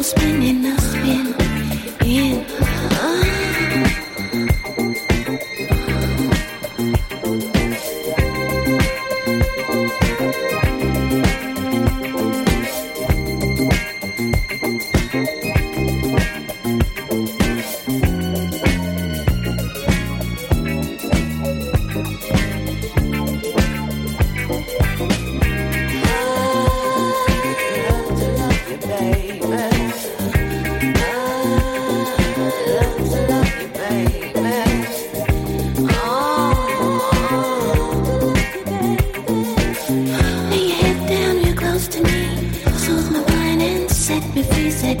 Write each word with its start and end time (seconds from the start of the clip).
An 0.00 0.64
I 0.64 0.78
spin 0.80 1.36
in 2.02 2.69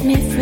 me 0.04 0.16
free. 0.30 0.39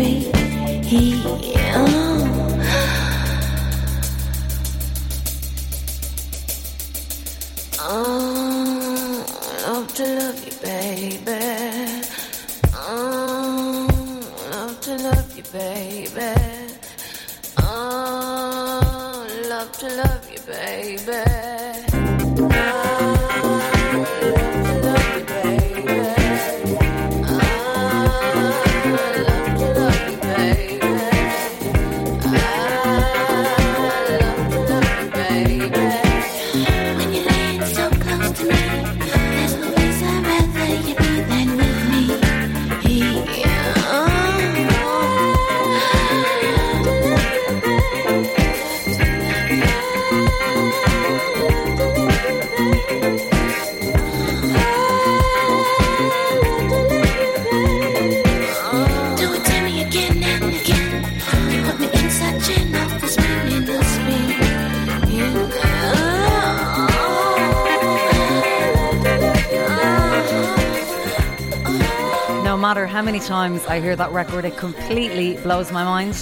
times 73.29 73.63
I 73.67 73.79
hear 73.79 73.95
that 73.95 74.11
record, 74.11 74.43
it 74.43 74.57
completely 74.57 75.37
blows 75.43 75.71
my 75.71 75.83
mind. 75.83 76.15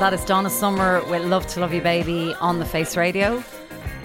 That 0.00 0.12
is 0.12 0.24
Donna 0.24 0.50
Summer 0.50 1.04
with 1.08 1.24
Love 1.24 1.46
to 1.46 1.60
Love 1.60 1.72
You 1.72 1.80
Baby 1.80 2.34
on 2.40 2.58
the 2.58 2.64
Face 2.64 2.96
Radio. 2.96 3.44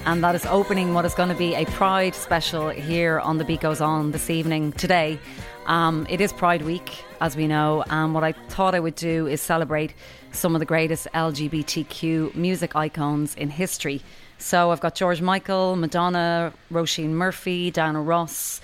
And 0.06 0.24
that 0.24 0.36
is 0.36 0.46
opening 0.46 0.94
what 0.94 1.06
is 1.06 1.16
going 1.16 1.30
to 1.30 1.36
be 1.36 1.56
a 1.56 1.66
Pride 1.66 2.14
special 2.14 2.70
here 2.70 3.20
on 3.22 3.40
The 3.40 3.44
Beat 3.44 3.62
Goes 3.62 3.82
On 3.82 4.12
this 4.12 4.30
evening, 4.30 4.72
today. 4.74 5.18
Um, 5.66 6.06
it 6.08 6.22
is 6.22 6.32
Pride 6.32 6.62
Week, 6.62 7.04
as 7.22 7.36
we 7.36 7.48
know, 7.48 7.84
and 7.90 8.14
what 8.14 8.24
I 8.24 8.34
thought 8.34 8.76
I 8.76 8.80
would 8.80 8.94
do 8.94 9.26
is 9.26 9.42
celebrate 9.42 9.96
some 10.32 10.56
of 10.56 10.60
the 10.60 10.66
greatest 10.66 11.08
LGBTQ 11.16 12.36
music 12.36 12.76
icons 12.76 13.34
in 13.34 13.50
history. 13.50 14.04
So 14.38 14.70
I've 14.70 14.80
got 14.80 14.94
George 14.94 15.22
Michael, 15.22 15.76
Madonna, 15.76 16.54
Roisin 16.72 17.14
Murphy, 17.14 17.72
Diana 17.72 18.02
Ross, 18.02 18.62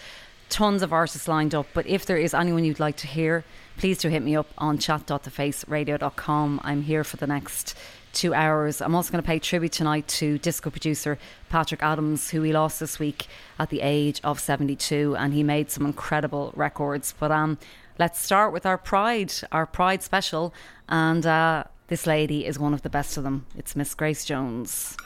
tons 0.51 0.83
of 0.83 0.93
artists 0.93 1.27
lined 1.27 1.55
up, 1.55 1.65
but 1.73 1.87
if 1.87 2.05
there 2.05 2.17
is 2.17 2.33
anyone 2.33 2.63
you'd 2.63 2.79
like 2.79 2.97
to 2.97 3.07
hear, 3.07 3.43
please 3.77 3.97
do 3.97 4.09
hit 4.09 4.21
me 4.21 4.35
up 4.35 4.47
on 4.57 4.77
chat.thefaceradio.com. 4.77 6.59
I'm 6.63 6.83
here 6.83 7.03
for 7.03 7.17
the 7.17 7.25
next 7.25 7.75
two 8.13 8.33
hours. 8.33 8.81
I'm 8.81 8.93
also 8.93 9.11
going 9.11 9.23
to 9.23 9.27
pay 9.27 9.39
tribute 9.39 9.71
tonight 9.71 10.07
to 10.09 10.37
disco 10.37 10.69
producer 10.69 11.17
Patrick 11.49 11.81
Adams, 11.81 12.29
who 12.29 12.41
we 12.41 12.51
lost 12.51 12.81
this 12.81 12.99
week 12.99 13.27
at 13.57 13.69
the 13.69 13.79
age 13.81 14.19
of 14.25 14.39
72, 14.39 15.15
and 15.17 15.33
he 15.33 15.41
made 15.41 15.71
some 15.71 15.85
incredible 15.85 16.51
records. 16.55 17.15
But 17.17 17.31
um, 17.31 17.57
let's 17.97 18.19
start 18.19 18.51
with 18.51 18.65
our 18.65 18.77
Pride, 18.77 19.33
our 19.53 19.65
Pride 19.65 20.03
special, 20.03 20.53
and 20.89 21.25
uh, 21.25 21.63
this 21.87 22.05
lady 22.05 22.45
is 22.45 22.59
one 22.59 22.73
of 22.73 22.81
the 22.81 22.89
best 22.89 23.15
of 23.15 23.23
them. 23.23 23.45
It's 23.57 23.75
Miss 23.75 23.95
Grace 23.95 24.25
Jones. 24.25 24.97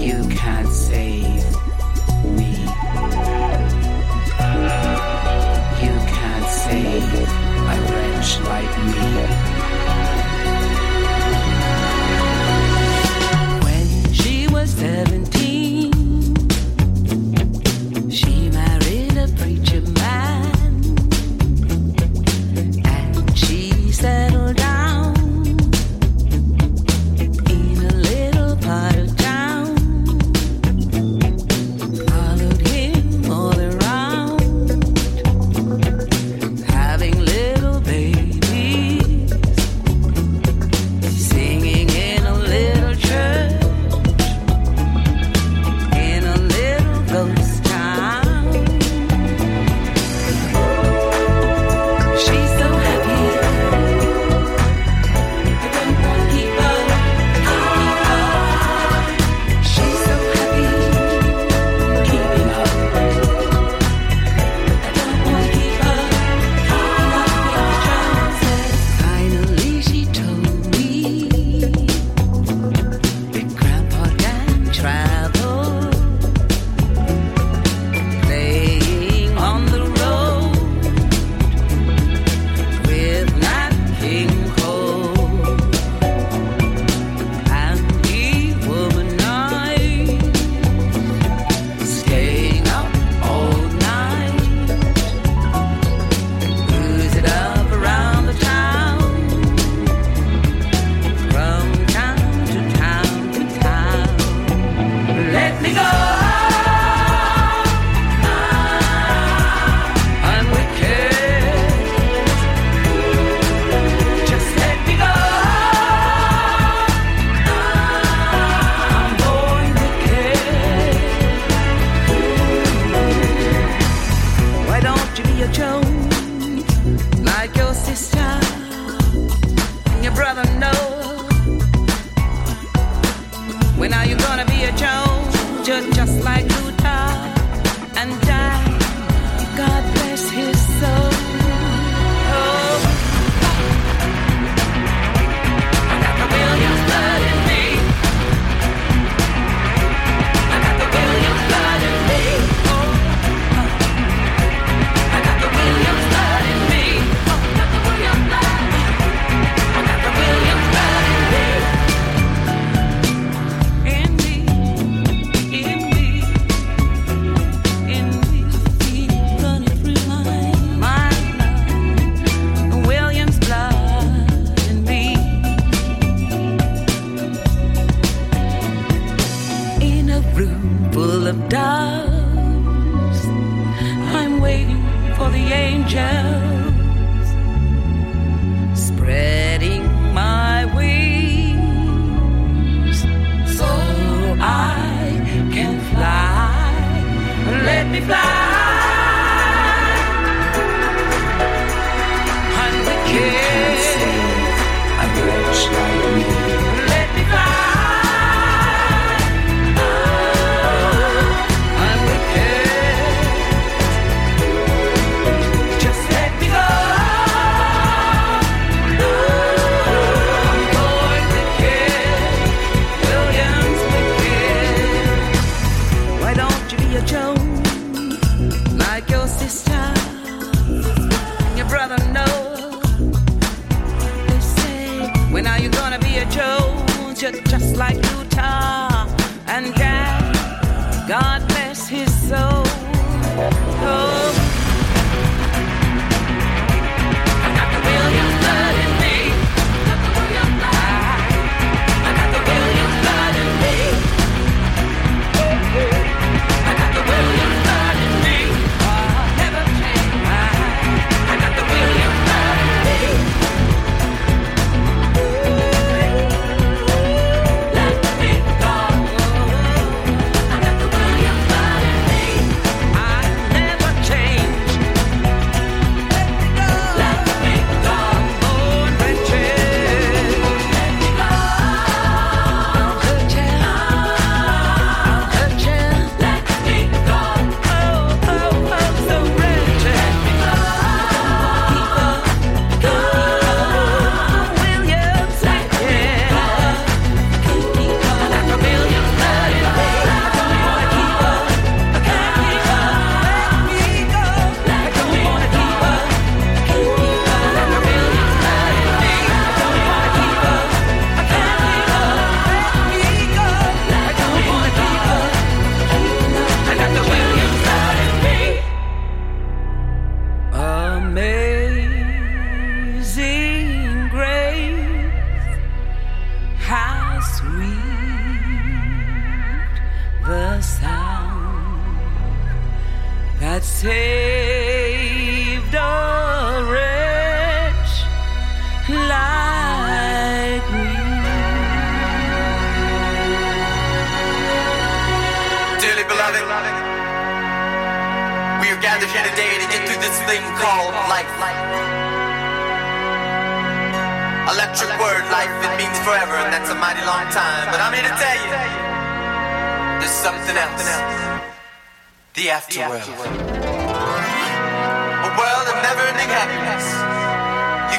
You 0.00 0.26
can't 0.30 0.68
save 0.68 1.44
me. 2.24 2.52
You 5.84 5.94
can't 6.14 6.48
save 6.64 7.14
a 7.68 7.76
wretch 7.90 8.30
like 8.50 8.74
me. 8.86 9.08
When 13.64 14.12
she 14.14 14.48
was 14.48 14.70
seven. 14.70 15.19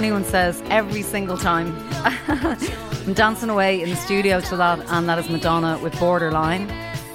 anyone 0.00 0.24
says, 0.24 0.62
every 0.70 1.02
single 1.02 1.36
time. 1.36 1.76
I'm 3.06 3.12
dancing 3.12 3.50
away 3.50 3.82
in 3.82 3.90
the 3.90 3.96
studio 3.96 4.40
to 4.40 4.56
that, 4.56 4.78
and 4.88 5.06
that 5.10 5.18
is 5.18 5.28
Madonna 5.28 5.78
with 5.82 5.98
Borderline. 6.00 6.70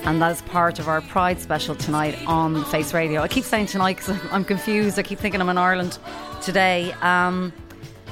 And 0.06 0.22
that 0.22 0.32
is 0.34 0.44
part 0.44 0.78
of 0.78 0.88
our 0.88 1.02
Pride 1.02 1.40
special 1.40 1.74
tonight 1.74 2.16
on 2.28 2.64
Face 2.66 2.94
Radio. 2.94 3.24
I 3.24 3.28
keep 3.28 3.44
saying 3.44 3.66
tonight 3.66 3.98
because 3.98 4.16
I'm 4.32 4.46
confused. 4.46 5.00
I 5.00 5.02
keep 5.02 5.18
thinking 5.18 5.42
I'm 5.42 5.50
in 5.50 5.58
Ireland 5.58 5.98
today. 6.44 6.92
Um, 7.02 7.52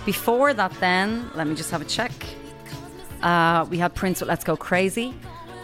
before 0.06 0.56
that, 0.56 0.72
then, 0.80 1.30
let 1.36 1.46
me 1.46 1.54
just 1.54 1.70
have 1.70 1.84
a 1.84 1.86
check. 1.86 2.12
Uh, 3.22 3.68
we 3.70 3.78
had 3.78 3.94
Prince 3.94 4.22
with 4.22 4.28
Let's 4.28 4.44
Go 4.44 4.58
Crazy, 4.58 5.14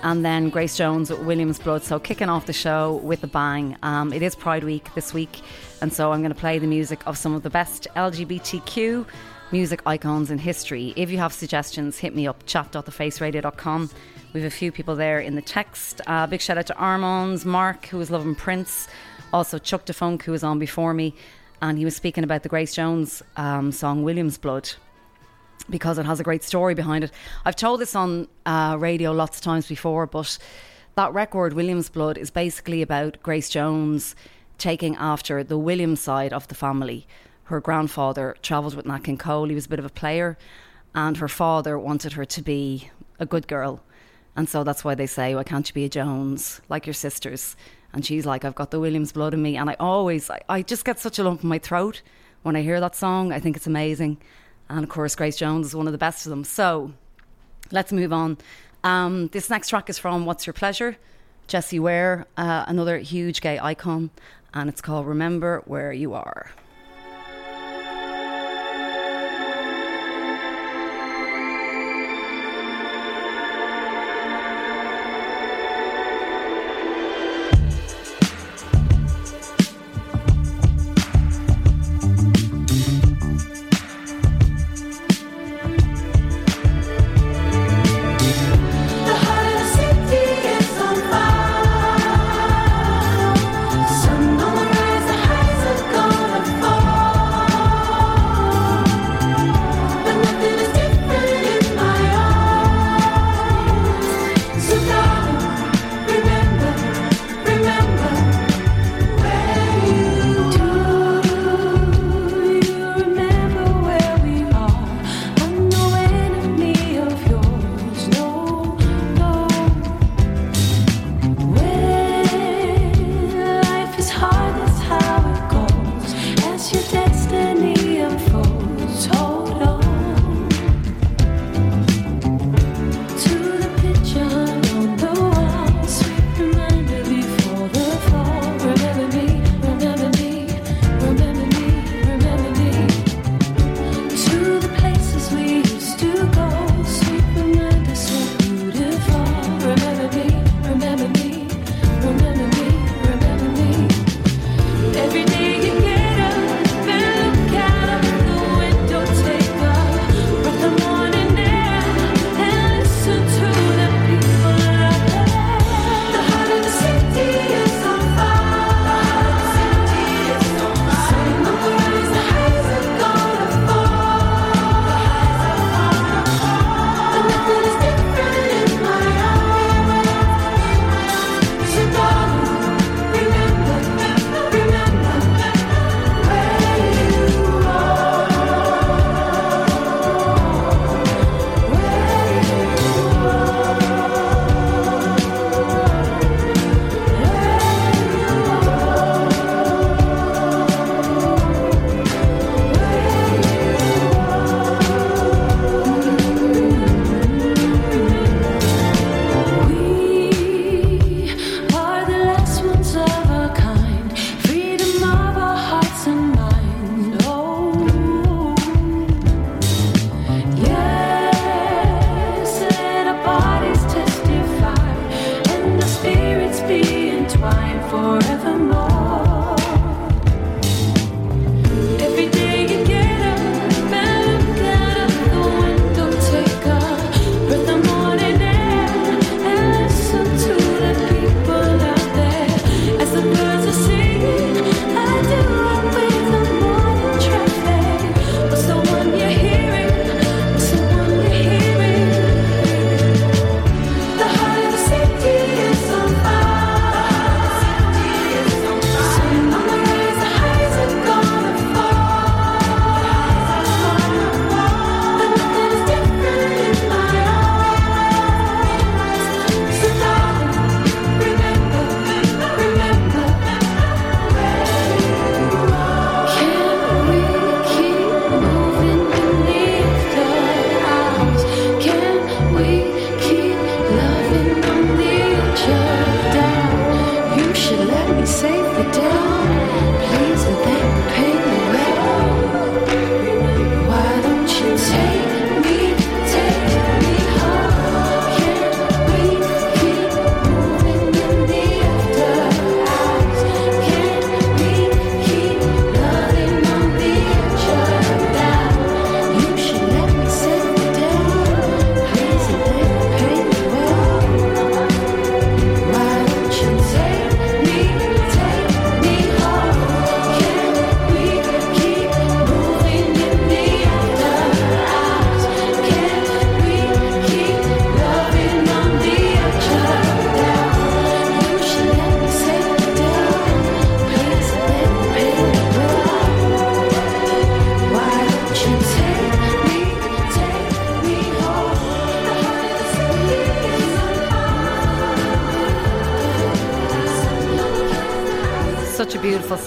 and 0.04 0.24
then 0.24 0.52
Grace 0.52 0.78
Jones 0.78 1.10
with 1.10 1.22
Williams 1.22 1.58
Blood. 1.58 1.82
So 1.82 1.98
kicking 1.98 2.30
off 2.30 2.46
the 2.46 2.54
show 2.54 2.98
with 2.98 3.24
a 3.24 3.28
bang. 3.28 3.76
Um, 3.82 4.14
it 4.14 4.22
is 4.22 4.36
Pride 4.36 4.64
Week 4.64 4.88
this 4.94 5.16
week, 5.16 5.42
and 5.82 5.92
so 5.92 6.12
I'm 6.12 6.22
going 6.22 6.34
to 6.34 6.40
play 6.40 6.60
the 6.60 6.68
music 6.68 7.06
of 7.06 7.18
some 7.18 7.34
of 7.34 7.44
the 7.44 7.50
best 7.50 7.88
LGBTQ 7.96 9.06
music 9.52 9.82
icons 9.86 10.30
in 10.32 10.38
history. 10.38 10.94
If 10.96 11.10
you 11.10 11.18
have 11.18 11.34
suggestions, 11.34 11.98
hit 11.98 12.16
me 12.16 12.28
up 12.28 12.46
chat.thefaceradio.com. 12.46 13.90
We 14.34 14.42
have 14.42 14.52
a 14.52 14.56
few 14.56 14.72
people 14.72 14.96
there 14.96 15.20
in 15.20 15.36
the 15.36 15.42
text. 15.42 16.02
Uh, 16.06 16.28
big 16.28 16.42
shout 16.42 16.58
out 16.58 16.68
to 16.68 16.76
Armands, 16.76 17.46
Mark, 17.46 17.88
who 17.88 17.98
was 17.98 18.12
loving 18.12 18.36
Prince, 18.36 18.88
also 19.34 19.58
Chuck 19.58 19.86
DeFunk, 19.86 20.24
who 20.24 20.32
was 20.32 20.44
on 20.44 20.60
before 20.60 20.94
me, 20.94 21.16
and 21.62 21.78
he 21.78 21.86
was 21.86 21.96
speaking 21.96 22.24
about 22.24 22.44
the 22.44 22.50
Grace 22.50 22.76
Jones 22.76 23.24
um, 23.38 23.72
song 23.72 24.04
Williams 24.04 24.38
Blood 24.38 24.70
because 25.70 25.98
it 25.98 26.06
has 26.06 26.20
a 26.20 26.24
great 26.24 26.44
story 26.44 26.74
behind 26.74 27.04
it. 27.04 27.12
I've 27.46 27.56
told 27.56 27.80
this 27.80 27.96
on 27.96 28.28
uh, 28.46 28.76
radio 28.80 29.12
lots 29.12 29.38
of 29.38 29.44
times 29.44 29.68
before, 29.68 30.08
but 30.08 30.38
that 30.96 31.14
record, 31.14 31.54
Williams 31.54 31.90
Blood, 31.90 32.18
is 32.18 32.32
basically 32.32 32.82
about 32.82 33.22
Grace 33.24 33.50
Jones 33.50 34.16
taking 34.60 34.96
after 34.98 35.44
the 35.44 35.58
Williams 35.58 36.02
side 36.02 36.34
of 36.34 36.48
the 36.48 36.56
family. 36.56 37.08
Her 37.46 37.60
grandfather 37.60 38.36
travelled 38.42 38.76
with 38.76 38.86
Nat 38.86 39.00
King 39.00 39.18
Cole, 39.18 39.50
he 39.50 39.56
was 39.56 39.66
a 39.66 39.70
bit 39.70 39.80
of 39.80 39.86
a 39.86 39.90
player, 39.90 40.38
and 40.94 41.18
her 41.18 41.28
father 41.28 41.80
wanted 41.80 42.14
her 42.14 42.26
to 42.26 42.42
be 42.42 42.92
a 43.20 43.26
good 43.26 43.48
girl. 43.48 43.82
And 44.36 44.48
so 44.48 44.64
that's 44.64 44.84
why 44.84 44.96
they 44.96 45.08
say, 45.08 45.36
Why 45.36 45.44
can't 45.44 45.68
you 45.68 45.74
be 45.74 45.86
a 45.86 45.90
Jones 45.90 46.62
like 46.70 46.86
your 46.86 46.94
sisters? 46.94 47.56
And 47.92 48.06
she's 48.06 48.26
like, 48.26 48.46
I've 48.46 48.56
got 48.56 48.72
the 48.72 48.80
Williams 48.80 49.12
blood 49.12 49.34
in 49.34 49.42
me. 49.42 49.58
And 49.58 49.70
I 49.70 49.76
always, 49.80 50.30
I, 50.30 50.42
I 50.48 50.62
just 50.62 50.86
get 50.86 51.00
such 51.00 51.18
a 51.18 51.24
lump 51.24 51.44
in 51.44 51.50
my 51.50 51.58
throat 51.58 52.02
when 52.44 52.56
I 52.56 52.62
hear 52.62 52.80
that 52.80 52.96
song. 52.96 53.34
I 53.34 53.40
think 53.40 53.58
it's 53.58 53.68
amazing. 53.68 54.18
And 54.70 54.84
of 54.84 54.90
course, 54.90 55.16
Grace 55.16 55.38
Jones 55.38 55.68
is 55.68 55.76
one 55.76 55.88
of 55.88 55.92
the 55.92 55.98
best 55.98 56.26
of 56.26 56.30
them. 56.30 56.44
So 56.44 56.94
let's 57.72 57.92
move 57.92 58.14
on. 58.14 58.38
Um, 58.84 59.28
this 59.30 59.50
next 59.50 59.70
track 59.70 59.90
is 59.90 59.98
from 59.98 60.26
What's 60.26 60.46
Your 60.46 60.54
Pleasure? 60.54 60.98
Jessie 61.48 61.80
Ware, 61.80 62.28
uh, 62.38 62.66
another 62.68 63.00
huge 63.00 63.42
gay 63.42 63.58
icon. 63.60 64.12
And 64.54 64.70
it's 64.70 64.82
called 64.82 65.06
Remember 65.08 65.62
Where 65.66 65.94
You 65.94 66.14
Are. 66.14 66.52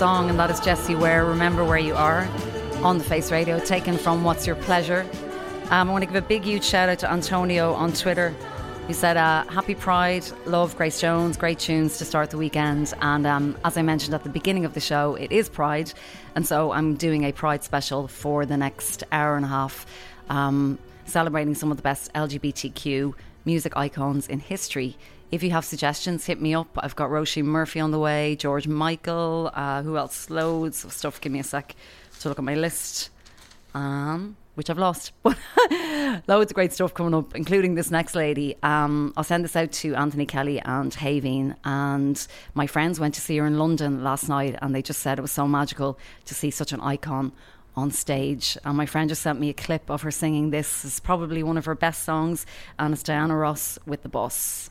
Song, 0.02 0.28
and 0.28 0.36
that 0.36 0.50
is 0.50 0.58
Jessie 0.58 0.96
Ware. 0.96 1.24
Remember 1.24 1.64
where 1.64 1.78
you 1.78 1.94
are 1.94 2.26
on 2.82 2.98
the 2.98 3.04
Face 3.04 3.30
Radio, 3.30 3.60
taken 3.60 3.96
from 3.96 4.24
What's 4.24 4.48
Your 4.48 4.56
Pleasure. 4.56 5.06
Um, 5.70 5.88
I 5.88 5.92
want 5.92 6.02
to 6.02 6.06
give 6.06 6.16
a 6.16 6.26
big, 6.26 6.42
huge 6.42 6.64
shout 6.64 6.88
out 6.88 6.98
to 6.98 7.12
Antonio 7.12 7.72
on 7.74 7.92
Twitter, 7.92 8.30
who 8.88 8.94
said, 8.94 9.16
uh, 9.16 9.44
Happy 9.44 9.76
Pride, 9.76 10.24
love 10.44 10.76
Grace 10.76 11.00
Jones, 11.00 11.36
great 11.36 11.60
tunes 11.60 11.98
to 11.98 12.04
start 12.04 12.30
the 12.30 12.36
weekend. 12.36 12.92
And 13.00 13.24
um, 13.28 13.56
as 13.64 13.76
I 13.76 13.82
mentioned 13.82 14.12
at 14.12 14.24
the 14.24 14.28
beginning 14.28 14.64
of 14.64 14.74
the 14.74 14.80
show, 14.80 15.14
it 15.14 15.30
is 15.30 15.48
Pride, 15.48 15.92
and 16.34 16.44
so 16.44 16.72
I'm 16.72 16.96
doing 16.96 17.22
a 17.22 17.30
Pride 17.30 17.62
special 17.62 18.08
for 18.08 18.44
the 18.44 18.56
next 18.56 19.04
hour 19.12 19.36
and 19.36 19.44
a 19.44 19.48
half, 19.48 19.86
um, 20.28 20.80
celebrating 21.04 21.54
some 21.54 21.70
of 21.70 21.76
the 21.76 21.82
best 21.84 22.12
LGBTQ 22.14 23.14
music 23.44 23.76
icons 23.76 24.28
in 24.28 24.40
history. 24.40 24.96
If 25.30 25.42
you 25.42 25.50
have 25.50 25.64
suggestions, 25.64 26.26
hit 26.26 26.40
me 26.40 26.54
up. 26.54 26.68
I've 26.76 26.94
got 26.94 27.10
Roisin 27.10 27.44
Murphy 27.44 27.80
on 27.80 27.90
the 27.90 27.98
way, 27.98 28.36
George 28.36 28.68
Michael, 28.68 29.50
uh, 29.54 29.82
who 29.82 29.96
else? 29.96 30.28
Loads 30.28 30.84
of 30.84 30.92
stuff. 30.92 31.20
Give 31.20 31.32
me 31.32 31.38
a 31.38 31.44
sec 31.44 31.74
to 32.20 32.28
look 32.28 32.38
at 32.38 32.44
my 32.44 32.54
list, 32.54 33.08
um, 33.74 34.36
which 34.56 34.68
I've 34.68 34.78
lost. 34.78 35.12
Loads 35.24 36.50
of 36.50 36.54
great 36.54 36.74
stuff 36.74 36.92
coming 36.92 37.14
up, 37.14 37.34
including 37.34 37.74
this 37.74 37.90
next 37.90 38.14
lady. 38.14 38.56
Um, 38.62 39.14
I'll 39.16 39.24
send 39.24 39.42
this 39.42 39.56
out 39.56 39.72
to 39.72 39.94
Anthony 39.94 40.26
Kelly 40.26 40.60
and 40.60 40.92
Haveen. 40.92 41.56
And 41.64 42.26
my 42.52 42.66
friends 42.66 43.00
went 43.00 43.14
to 43.14 43.22
see 43.22 43.38
her 43.38 43.46
in 43.46 43.58
London 43.58 44.04
last 44.04 44.28
night, 44.28 44.56
and 44.60 44.74
they 44.74 44.82
just 44.82 45.00
said 45.00 45.18
it 45.18 45.22
was 45.22 45.32
so 45.32 45.48
magical 45.48 45.98
to 46.26 46.34
see 46.34 46.50
such 46.50 46.72
an 46.72 46.80
icon 46.80 47.32
on 47.76 47.90
stage. 47.90 48.56
And 48.64 48.76
my 48.76 48.86
friend 48.86 49.08
just 49.08 49.22
sent 49.22 49.40
me 49.40 49.48
a 49.50 49.54
clip 49.54 49.90
of 49.90 50.02
her 50.02 50.10
singing 50.10 50.50
this. 50.50 50.84
It's 50.84 51.00
probably 51.00 51.42
one 51.42 51.56
of 51.56 51.64
her 51.64 51.74
best 51.74 52.04
songs, 52.04 52.46
and 52.78 52.92
it's 52.94 53.02
Diana 53.02 53.36
Ross 53.36 53.78
with 53.86 54.02
the 54.02 54.08
Boss. 54.08 54.70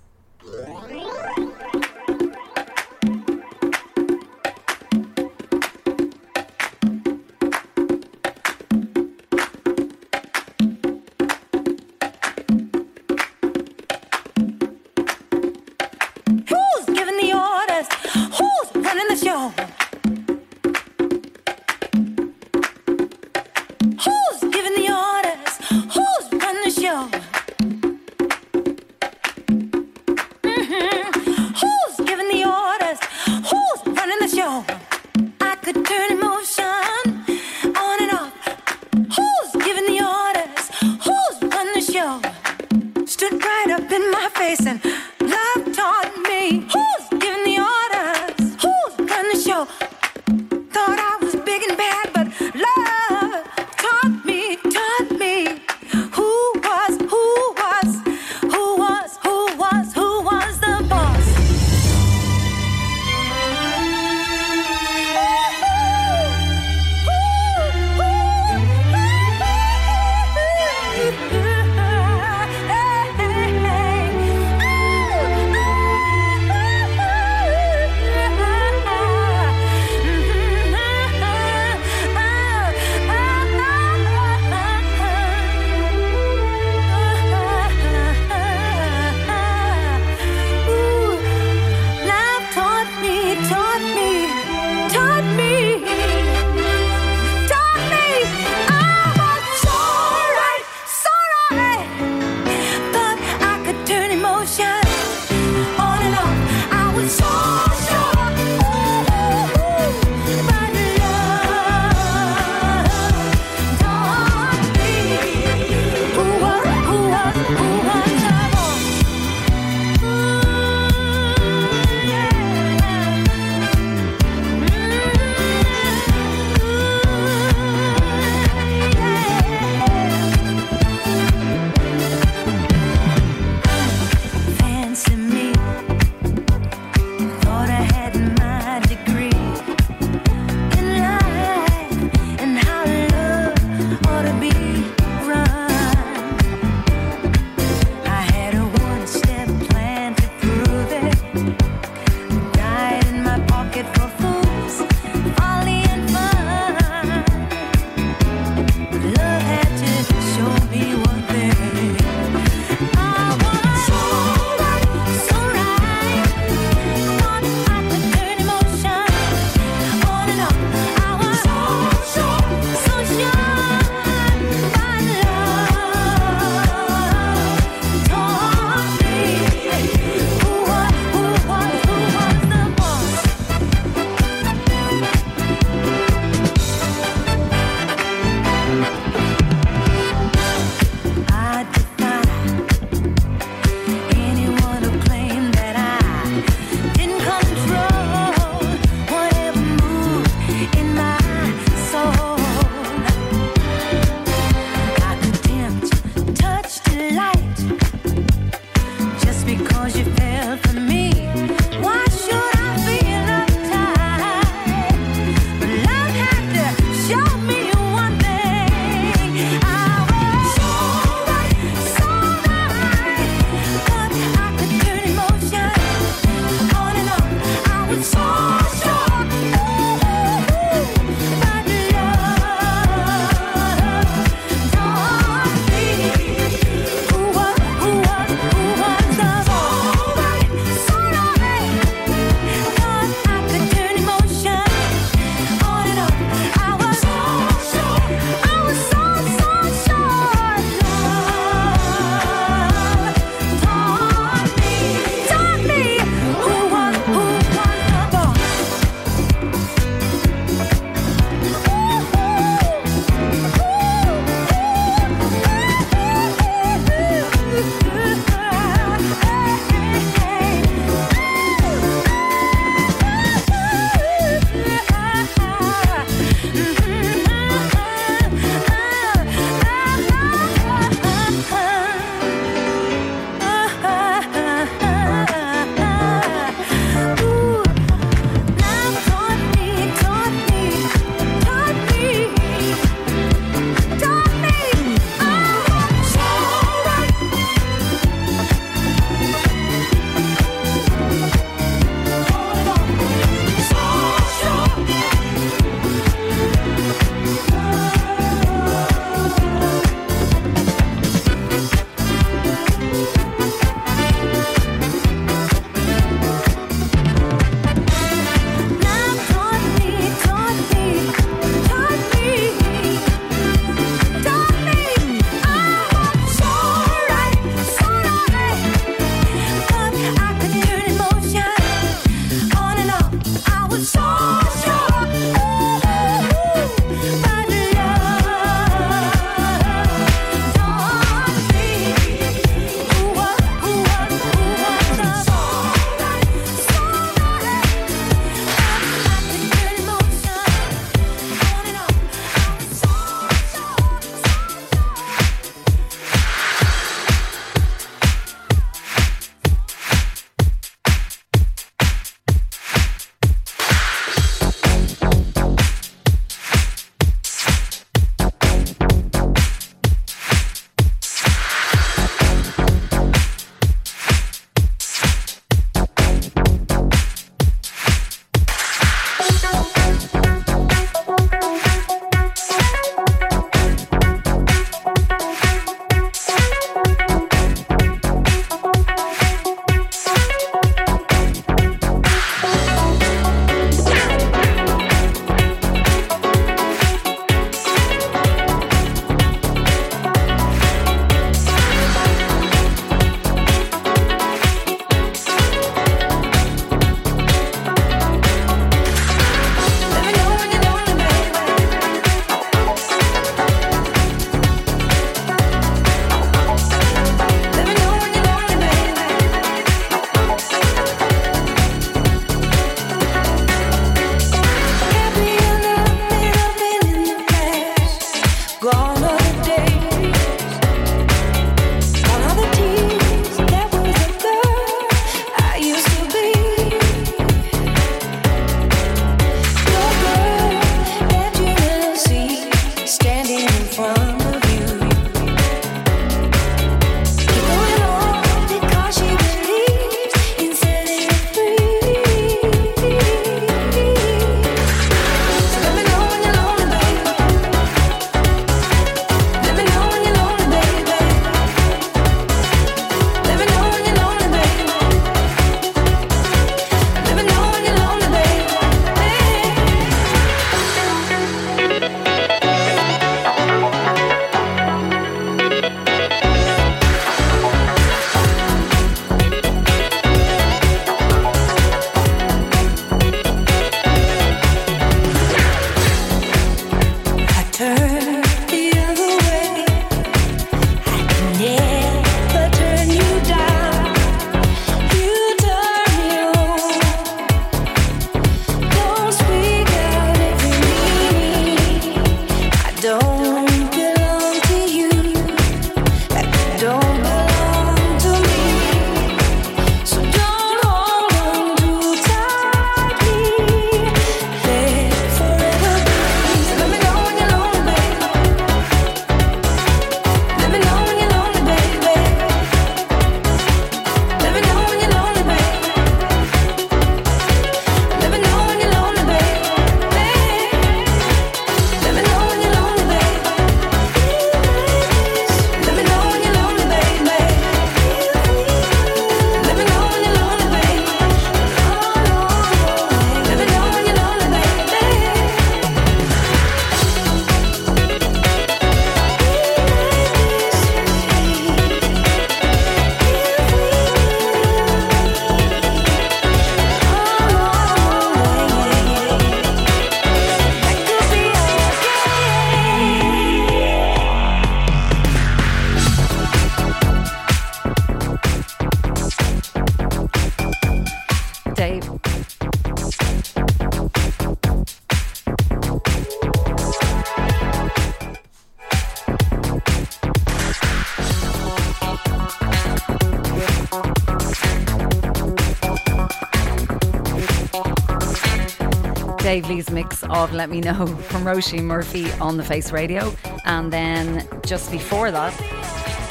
of 590.11 590.33
Let 590.33 590.49
Me 590.49 590.59
Know 590.59 590.85
from 590.85 591.23
Róisín 591.23 591.63
Murphy 591.63 592.11
on 592.13 592.35
the 592.35 592.43
Face 592.43 592.73
Radio. 592.73 593.13
And 593.45 593.71
then 593.71 594.27
just 594.45 594.69
before 594.69 595.09
that, 595.09 595.33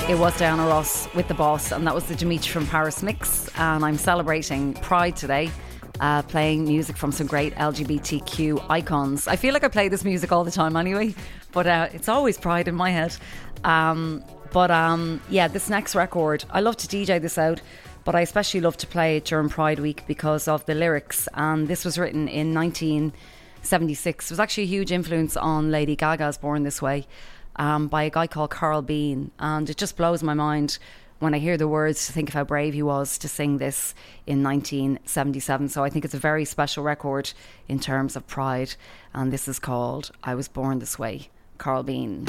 it 0.09 0.19
was 0.19 0.37
Diana 0.39 0.67
Ross 0.67 1.07
with 1.15 1.29
the 1.29 1.35
boss, 1.35 1.71
and 1.71 1.87
that 1.87 1.95
was 1.95 2.07
the 2.07 2.15
Dimitri 2.15 2.51
from 2.51 2.67
Paris 2.67 3.03
mix. 3.03 3.51
And 3.59 3.85
I'm 3.85 3.99
celebrating 3.99 4.73
Pride 4.75 5.17
today. 5.17 5.51
Uh, 6.01 6.23
playing 6.23 6.65
music 6.65 6.97
from 6.97 7.13
some 7.13 7.27
great 7.27 7.55
LGBTQ 7.57 8.65
icons. 8.71 9.29
I 9.29 9.37
feel 9.37 9.53
like 9.53 9.65
I 9.65 9.69
play 9.69 9.89
this 9.89 10.03
music 10.03 10.33
all 10.33 10.45
the 10.45 10.51
time 10.51 10.75
anyway, 10.77 11.15
but 11.53 11.67
uh, 11.67 11.89
it's 11.93 12.09
always 12.09 12.39
pride 12.39 12.69
in 12.69 12.75
my 12.75 12.89
head. 12.89 13.15
Um, 13.65 14.25
but 14.51 14.71
um, 14.71 15.21
yeah, 15.29 15.47
this 15.47 15.69
next 15.69 15.95
record, 15.95 16.43
I 16.51 16.61
love 16.61 16.79
to 16.79 16.87
DJ 16.87 17.21
this 17.21 17.37
out, 17.37 17.61
but 18.05 18.15
I 18.15 18.23
especially 18.23 18.63
love 18.63 18.79
to 18.79 18.87
play 18.87 19.19
it 19.19 19.27
during 19.27 19.51
Pride 19.51 19.79
Week 19.79 20.05
because 20.07 20.49
of 20.49 20.65
the 20.65 20.75
lyrics. 20.75 21.29
And 21.35 21.69
this 21.69 21.85
was 21.85 21.99
written 21.99 22.29
in 22.29 22.55
19- 22.55 23.13
76 23.71 24.31
was 24.31 24.41
actually 24.41 24.65
a 24.65 24.67
huge 24.67 24.91
influence 24.91 25.37
on 25.37 25.71
Lady 25.71 25.95
Gaga's 25.95 26.37
Born 26.37 26.65
This 26.65 26.83
Way 26.83 27.07
um, 27.55 27.87
by 27.87 28.03
a 28.03 28.11
guy 28.11 28.27
called 28.27 28.51
Carl 28.51 28.83
Bean. 28.83 29.31
And 29.39 29.71
it 29.71 29.77
just 29.77 29.97
blows 29.97 30.25
my 30.25 30.35
mind 30.35 30.81
when 31.21 31.35
I 31.35 31.39
hear 31.39 31.57
the 31.57 31.69
words 31.69 32.09
to 32.09 32.13
think 32.13 32.31
of 32.31 32.35
how 32.35 32.43
brave 32.43 32.75
he 32.75 32.83
was 32.83 33.17
to 33.19 33.29
sing 33.29 33.59
this 33.59 33.95
in 34.27 34.43
1977. 34.43 35.69
So 35.69 35.85
I 35.85 35.89
think 35.89 36.05
it's 36.05 36.15
a 36.15 36.19
very 36.19 36.45
special 36.45 36.83
record 36.83 37.33
in 37.69 37.79
terms 37.79 38.17
of 38.17 38.27
pride. 38.27 38.75
And 39.15 39.33
this 39.33 39.47
is 39.47 39.61
called 39.61 40.11
I 40.25 40.35
Was 40.35 40.49
Born 40.49 40.81
This 40.81 40.99
Way, 40.99 41.29
Carl 41.59 41.85
Bean. 41.85 42.27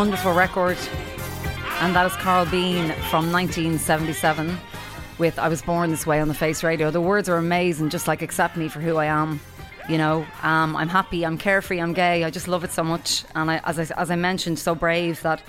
Wonderful 0.00 0.32
record. 0.32 0.78
And 1.80 1.94
that 1.94 2.06
is 2.06 2.16
Carl 2.16 2.46
Bean 2.46 2.88
from 3.10 3.30
1977 3.30 4.56
with 5.18 5.38
I 5.38 5.46
Was 5.48 5.60
Born 5.60 5.90
This 5.90 6.06
Way 6.06 6.20
on 6.20 6.28
the 6.28 6.32
Face 6.32 6.62
Radio. 6.62 6.90
The 6.90 7.02
words 7.02 7.28
are 7.28 7.36
amazing, 7.36 7.90
just 7.90 8.08
like 8.08 8.22
accept 8.22 8.56
me 8.56 8.68
for 8.68 8.80
who 8.80 8.96
I 8.96 9.04
am. 9.04 9.40
You 9.90 9.98
know, 9.98 10.26
um, 10.42 10.74
I'm 10.74 10.88
happy, 10.88 11.26
I'm 11.26 11.36
carefree, 11.36 11.82
I'm 11.82 11.92
gay. 11.92 12.24
I 12.24 12.30
just 12.30 12.48
love 12.48 12.64
it 12.64 12.72
so 12.72 12.82
much. 12.82 13.24
And 13.34 13.50
I, 13.50 13.58
as, 13.58 13.78
I, 13.78 13.94
as 14.00 14.10
I 14.10 14.16
mentioned, 14.16 14.58
so 14.58 14.74
brave 14.74 15.20
that, 15.20 15.42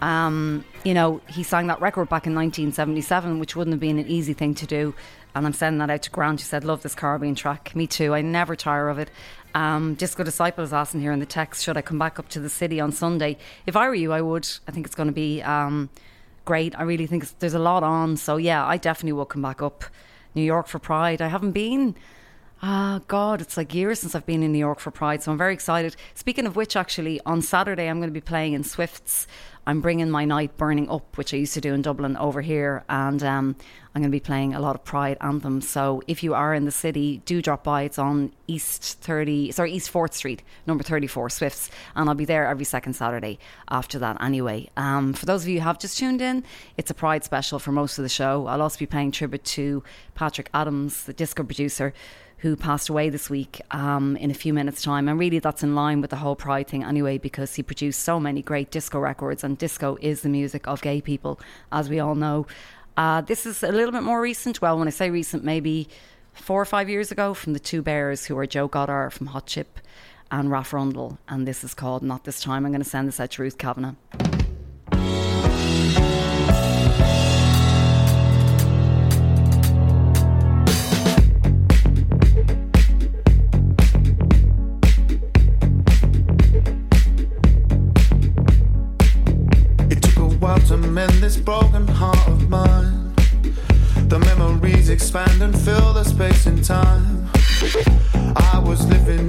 um, 0.00 0.64
you 0.84 0.94
know, 0.94 1.20
he 1.26 1.42
sang 1.42 1.66
that 1.66 1.80
record 1.80 2.08
back 2.08 2.28
in 2.28 2.34
1977, 2.36 3.40
which 3.40 3.56
wouldn't 3.56 3.72
have 3.72 3.80
been 3.80 3.98
an 3.98 4.06
easy 4.06 4.34
thing 4.34 4.54
to 4.54 4.66
do. 4.66 4.94
And 5.34 5.46
I'm 5.46 5.52
sending 5.52 5.78
that 5.78 5.90
out 5.90 6.02
to 6.02 6.10
Grant. 6.10 6.40
She 6.40 6.46
said, 6.46 6.64
Love 6.64 6.82
this 6.82 6.94
Carl 6.94 7.18
Bean 7.18 7.34
track. 7.34 7.74
Me 7.74 7.86
too. 7.86 8.14
I 8.14 8.22
never 8.22 8.54
tire 8.54 8.88
of 8.88 8.98
it. 8.98 9.10
Um, 9.54 9.94
Disco 9.94 10.24
Disciple 10.24 10.64
is 10.64 10.72
asking 10.72 11.00
here 11.00 11.12
in 11.12 11.20
the 11.20 11.26
text, 11.26 11.62
should 11.62 11.76
I 11.76 11.82
come 11.82 11.98
back 11.98 12.18
up 12.18 12.28
to 12.30 12.40
the 12.40 12.48
city 12.48 12.80
on 12.80 12.90
Sunday? 12.92 13.36
If 13.66 13.76
I 13.76 13.88
were 13.88 13.94
you, 13.94 14.12
I 14.12 14.20
would. 14.20 14.48
I 14.66 14.72
think 14.72 14.86
it's 14.86 14.96
going 14.96 15.08
to 15.08 15.12
be 15.12 15.42
um, 15.42 15.90
great. 16.44 16.78
I 16.78 16.82
really 16.82 17.06
think 17.06 17.38
there's 17.38 17.54
a 17.54 17.58
lot 17.60 17.82
on. 17.82 18.16
So, 18.16 18.36
yeah, 18.36 18.66
I 18.66 18.76
definitely 18.76 19.12
will 19.12 19.26
come 19.26 19.42
back 19.42 19.62
up. 19.62 19.84
New 20.34 20.42
York 20.42 20.66
for 20.66 20.78
Pride. 20.78 21.22
I 21.22 21.28
haven't 21.28 21.52
been. 21.52 21.94
Ah, 22.62 23.00
God, 23.08 23.40
it's 23.40 23.56
like 23.56 23.74
years 23.74 24.00
since 24.00 24.14
I've 24.14 24.26
been 24.26 24.42
in 24.42 24.52
New 24.52 24.58
York 24.58 24.80
for 24.80 24.90
Pride, 24.90 25.22
so 25.22 25.30
I'm 25.30 25.38
very 25.38 25.52
excited. 25.52 25.96
Speaking 26.14 26.46
of 26.46 26.56
which, 26.56 26.76
actually, 26.76 27.20
on 27.26 27.42
Saturday 27.42 27.88
I'm 27.88 27.98
going 27.98 28.08
to 28.08 28.14
be 28.14 28.20
playing 28.22 28.54
in 28.54 28.64
Swifts. 28.64 29.26
I'm 29.66 29.80
bringing 29.80 30.10
my 30.10 30.24
night 30.24 30.56
Burning 30.56 30.90
Up, 30.90 31.16
which 31.16 31.32
I 31.32 31.38
used 31.38 31.54
to 31.54 31.60
do 31.60 31.72
in 31.72 31.80
Dublin, 31.80 32.16
over 32.18 32.42
here, 32.42 32.84
and 32.88 33.22
um, 33.22 33.56
I'm 33.94 34.02
going 34.02 34.10
to 34.10 34.14
be 34.14 34.20
playing 34.20 34.54
a 34.54 34.60
lot 34.60 34.74
of 34.74 34.84
Pride 34.84 35.16
anthems. 35.20 35.68
So 35.68 36.02
if 36.06 36.22
you 36.22 36.34
are 36.34 36.52
in 36.52 36.66
the 36.66 36.70
city, 36.70 37.22
do 37.24 37.40
drop 37.40 37.64
by. 37.64 37.82
It's 37.82 37.98
on 37.98 38.32
East 38.46 38.98
30, 39.00 39.52
sorry, 39.52 39.72
East 39.72 39.90
4th 39.90 40.12
Street, 40.12 40.42
number 40.66 40.84
34, 40.84 41.30
Swifts, 41.30 41.70
and 41.96 42.08
I'll 42.08 42.14
be 42.14 42.26
there 42.26 42.46
every 42.46 42.64
second 42.64 42.94
Saturday 42.94 43.38
after 43.70 43.98
that 44.00 44.22
anyway. 44.22 44.68
Um, 44.76 45.14
for 45.14 45.24
those 45.24 45.42
of 45.42 45.48
you 45.48 45.60
who 45.60 45.64
have 45.64 45.78
just 45.78 45.98
tuned 45.98 46.20
in, 46.20 46.44
it's 46.76 46.90
a 46.90 46.94
Pride 46.94 47.24
special 47.24 47.58
for 47.58 47.72
most 47.72 47.98
of 47.98 48.02
the 48.02 48.08
show. 48.10 48.46
I'll 48.46 48.62
also 48.62 48.78
be 48.78 48.86
paying 48.86 49.12
tribute 49.12 49.44
to 49.44 49.82
Patrick 50.14 50.50
Adams, 50.52 51.04
the 51.04 51.14
disco 51.14 51.42
producer 51.42 51.94
who 52.44 52.54
passed 52.54 52.90
away 52.90 53.08
this 53.08 53.30
week 53.30 53.62
um, 53.70 54.18
in 54.18 54.30
a 54.30 54.34
few 54.34 54.52
minutes' 54.52 54.82
time. 54.82 55.08
And 55.08 55.18
really, 55.18 55.38
that's 55.38 55.62
in 55.62 55.74
line 55.74 56.02
with 56.02 56.10
the 56.10 56.16
whole 56.16 56.36
Pride 56.36 56.68
thing 56.68 56.84
anyway, 56.84 57.16
because 57.16 57.54
he 57.54 57.62
produced 57.62 58.00
so 58.00 58.20
many 58.20 58.42
great 58.42 58.70
disco 58.70 58.98
records, 58.98 59.42
and 59.42 59.56
disco 59.56 59.96
is 60.02 60.20
the 60.20 60.28
music 60.28 60.68
of 60.68 60.82
gay 60.82 61.00
people, 61.00 61.40
as 61.72 61.88
we 61.88 62.00
all 62.00 62.14
know. 62.14 62.46
Uh, 62.98 63.22
this 63.22 63.46
is 63.46 63.62
a 63.62 63.72
little 63.72 63.92
bit 63.92 64.02
more 64.02 64.20
recent. 64.20 64.60
Well, 64.60 64.78
when 64.78 64.86
I 64.86 64.90
say 64.90 65.08
recent, 65.08 65.42
maybe 65.42 65.88
four 66.34 66.60
or 66.60 66.66
five 66.66 66.90
years 66.90 67.10
ago, 67.10 67.32
from 67.32 67.54
the 67.54 67.58
two 67.58 67.80
bears 67.80 68.26
who 68.26 68.36
are 68.36 68.46
Joe 68.46 68.68
Goddard 68.68 69.14
from 69.14 69.28
Hot 69.28 69.46
Chip 69.46 69.78
and 70.30 70.50
Raf 70.50 70.74
Rundell. 70.74 71.18
And 71.26 71.48
this 71.48 71.64
is 71.64 71.72
called 71.72 72.02
Not 72.02 72.24
This 72.24 72.42
Time. 72.42 72.66
I'm 72.66 72.72
going 72.72 72.82
to 72.82 72.88
send 72.88 73.08
this 73.08 73.20
out 73.20 73.30
to 73.30 73.42
Ruth 73.42 73.56
Kavanagh. 73.56 73.94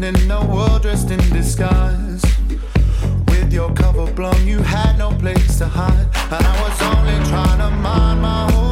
In 0.06 0.30
a 0.30 0.46
world 0.46 0.84
dressed 0.84 1.10
in 1.10 1.20
disguise. 1.34 2.22
With 3.28 3.52
your 3.52 3.74
cover 3.74 4.06
blown, 4.12 4.46
you 4.46 4.60
had 4.60 5.00
no 5.00 5.10
place 5.10 5.58
to 5.58 5.66
hide. 5.66 6.08
And 6.32 6.46
I 6.46 6.62
was 6.62 6.82
only 6.82 7.18
trying 7.30 7.58
to 7.58 7.72
mind 7.76 8.22
my 8.22 8.54
own 8.54 8.65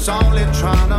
was 0.00 0.08
only 0.08 0.44
trying 0.58 0.89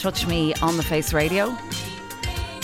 Touch 0.00 0.26
Me 0.26 0.54
on 0.62 0.78
the 0.78 0.82
Face 0.82 1.12
Radio. 1.12 1.54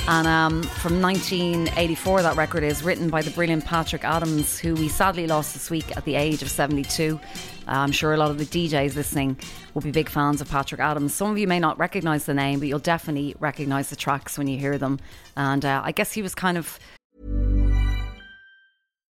And 0.09 0.27
um, 0.27 0.63
from 0.63 1.03
1984, 1.03 2.23
that 2.23 2.35
record 2.35 2.63
is 2.63 2.83
written 2.83 3.11
by 3.11 3.21
the 3.21 3.31
brilliant 3.31 3.67
Patrick 3.67 4.05
Adams, 4.05 4.59
who 4.59 4.75
we 4.75 4.89
sadly 4.89 5.27
lost 5.27 5.53
this 5.53 5.69
week 5.69 5.95
at 5.99 6.07
the 6.07 6.15
age 6.15 6.41
of 6.41 6.49
72. 6.49 7.21
Uh, 7.69 7.71
I'm 7.71 7.93
sure 7.93 8.15
a 8.15 8.17
lot 8.17 8.31
of 8.31 8.39
the 8.39 8.47
DJs 8.47 8.95
listening 8.97 9.37
will 9.75 9.83
be 9.83 9.91
big 9.91 10.09
fans 10.09 10.41
of 10.41 10.49
Patrick 10.49 10.81
Adams. 10.81 11.13
Some 11.13 11.31
of 11.31 11.37
you 11.37 11.47
may 11.47 11.59
not 11.59 11.79
recognise 11.79 12.25
the 12.25 12.33
name, 12.33 12.59
but 12.59 12.69
you'll 12.69 12.79
definitely 12.79 13.35
recognise 13.39 13.91
the 13.91 13.97
tracks 13.97 14.39
when 14.39 14.47
you 14.47 14.59
hear 14.59 14.79
them. 14.79 14.99
And 15.37 15.63
uh, 15.63 15.83
I 15.85 15.93
guess 15.93 16.13
he 16.13 16.23
was 16.23 16.35
kind 16.35 16.57
of 16.57 16.79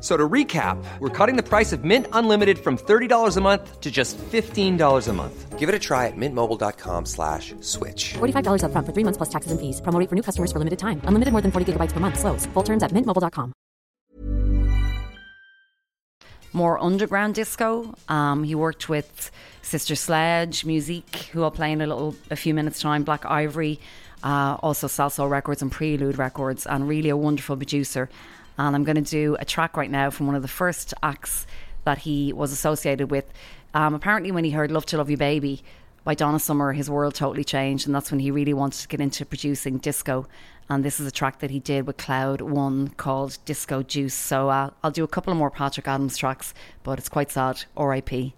F- 0.00 0.04
So 0.04 0.16
to 0.16 0.28
recap, 0.28 0.82
we're 0.98 1.10
cutting 1.10 1.36
the 1.36 1.42
price 1.42 1.72
of 1.74 1.84
Mint 1.84 2.06
Unlimited 2.14 2.58
from 2.58 2.78
$30 2.78 3.36
a 3.36 3.40
month 3.40 3.80
to 3.80 3.90
just 3.90 4.16
$15 4.32 5.08
a 5.08 5.12
month. 5.12 5.58
Give 5.58 5.68
it 5.68 5.74
a 5.74 5.78
try 5.78 6.06
at 6.06 6.16
mintmobile.com 6.16 7.04
slash 7.04 7.52
switch. 7.60 8.14
$45 8.14 8.62
upfront 8.64 8.86
for 8.86 8.92
three 8.94 9.04
months 9.04 9.18
plus 9.18 9.28
taxes 9.28 9.52
and 9.52 9.60
fees. 9.60 9.82
Promo 9.82 10.08
for 10.08 10.14
new 10.14 10.22
customers 10.22 10.50
for 10.52 10.58
limited 10.58 10.78
time. 10.78 11.02
Unlimited 11.04 11.32
more 11.32 11.42
than 11.42 11.52
40 11.52 11.72
gigabytes 11.74 11.92
per 11.92 12.00
month. 12.00 12.18
Slows. 12.18 12.46
Full 12.54 12.62
terms 12.62 12.82
at 12.82 12.92
mintmobile.com. 12.92 13.52
more 16.52 16.82
underground 16.82 17.34
disco. 17.36 17.94
Um, 18.08 18.42
he 18.42 18.54
worked 18.56 18.88
with 18.88 19.30
Sister 19.62 19.94
Sledge, 19.94 20.64
Musique, 20.64 21.28
who 21.32 21.44
I'll 21.44 21.52
play 21.52 21.70
in 21.72 21.80
a 21.80 21.86
little, 21.86 22.16
a 22.30 22.36
few 22.36 22.54
minutes' 22.54 22.80
time. 22.80 23.04
Black 23.04 23.24
Ivory, 23.24 23.78
uh, 24.24 24.56
also 24.60 24.88
Salsoul 24.88 25.30
Records 25.30 25.62
and 25.62 25.70
Prelude 25.70 26.18
Records, 26.18 26.66
and 26.66 26.88
really 26.88 27.08
a 27.10 27.16
wonderful 27.16 27.56
producer. 27.56 28.08
And 28.60 28.76
I'm 28.76 28.84
going 28.84 29.02
to 29.02 29.10
do 29.10 29.38
a 29.40 29.44
track 29.46 29.78
right 29.78 29.90
now 29.90 30.10
from 30.10 30.26
one 30.26 30.36
of 30.36 30.42
the 30.42 30.48
first 30.48 30.92
acts 31.02 31.46
that 31.84 31.96
he 31.96 32.30
was 32.34 32.52
associated 32.52 33.10
with. 33.10 33.24
Um, 33.72 33.94
apparently, 33.94 34.32
when 34.32 34.44
he 34.44 34.50
heard 34.50 34.70
"Love 34.70 34.84
to 34.86 34.98
Love 34.98 35.08
You, 35.08 35.16
Baby" 35.16 35.62
by 36.04 36.14
Donna 36.14 36.38
Summer, 36.38 36.74
his 36.74 36.90
world 36.90 37.14
totally 37.14 37.42
changed, 37.42 37.86
and 37.86 37.94
that's 37.94 38.10
when 38.10 38.20
he 38.20 38.30
really 38.30 38.52
wanted 38.52 38.82
to 38.82 38.88
get 38.88 39.00
into 39.00 39.24
producing 39.24 39.78
disco. 39.78 40.26
And 40.68 40.84
this 40.84 41.00
is 41.00 41.06
a 41.06 41.10
track 41.10 41.38
that 41.38 41.50
he 41.50 41.58
did 41.58 41.86
with 41.86 41.96
Cloud 41.96 42.42
One 42.42 42.88
called 42.88 43.38
Disco 43.46 43.82
Juice. 43.82 44.12
So 44.12 44.50
uh, 44.50 44.68
I'll 44.84 44.90
do 44.90 45.04
a 45.04 45.08
couple 45.08 45.32
of 45.32 45.38
more 45.38 45.50
Patrick 45.50 45.88
Adams 45.88 46.18
tracks, 46.18 46.52
but 46.82 46.98
it's 46.98 47.08
quite 47.08 47.30
sad. 47.30 47.64
R.I.P. 47.78 48.34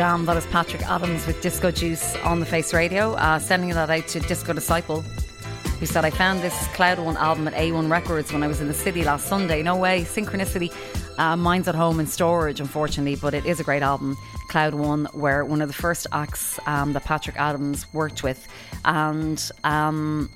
jam. 0.00 0.24
That 0.24 0.38
is 0.38 0.46
Patrick 0.46 0.80
Adams 0.88 1.26
with 1.26 1.42
Disco 1.42 1.70
Juice 1.70 2.16
on 2.24 2.40
the 2.40 2.46
Face 2.46 2.72
Radio. 2.72 3.12
Uh, 3.16 3.38
sending 3.38 3.68
that 3.68 3.90
out 3.90 4.08
to 4.08 4.20
Disco 4.20 4.54
Disciple, 4.54 5.02
who 5.78 5.84
said, 5.84 6.06
I 6.06 6.10
found 6.10 6.40
this 6.40 6.56
Cloud 6.68 7.00
One 7.00 7.18
album 7.18 7.46
at 7.46 7.52
A1 7.52 7.90
Records 7.90 8.32
when 8.32 8.42
I 8.42 8.46
was 8.46 8.62
in 8.62 8.66
the 8.66 8.72
city 8.72 9.04
last 9.04 9.26
Sunday. 9.26 9.62
No 9.62 9.76
way, 9.76 10.04
synchronicity. 10.04 10.72
Uh, 11.18 11.36
mine's 11.36 11.68
at 11.68 11.74
home 11.74 12.00
in 12.00 12.06
storage, 12.06 12.60
unfortunately, 12.60 13.16
but 13.16 13.34
it 13.34 13.44
is 13.44 13.60
a 13.60 13.62
great 13.62 13.82
album. 13.82 14.16
Cloud 14.48 14.72
One, 14.72 15.04
where 15.12 15.44
one 15.44 15.60
of 15.60 15.68
the 15.68 15.74
first 15.74 16.06
acts 16.12 16.58
um, 16.64 16.94
that 16.94 17.04
Patrick 17.04 17.36
Adams 17.38 17.84
worked 17.92 18.22
with. 18.22 18.48
And 18.86 19.50
um, 19.64 20.30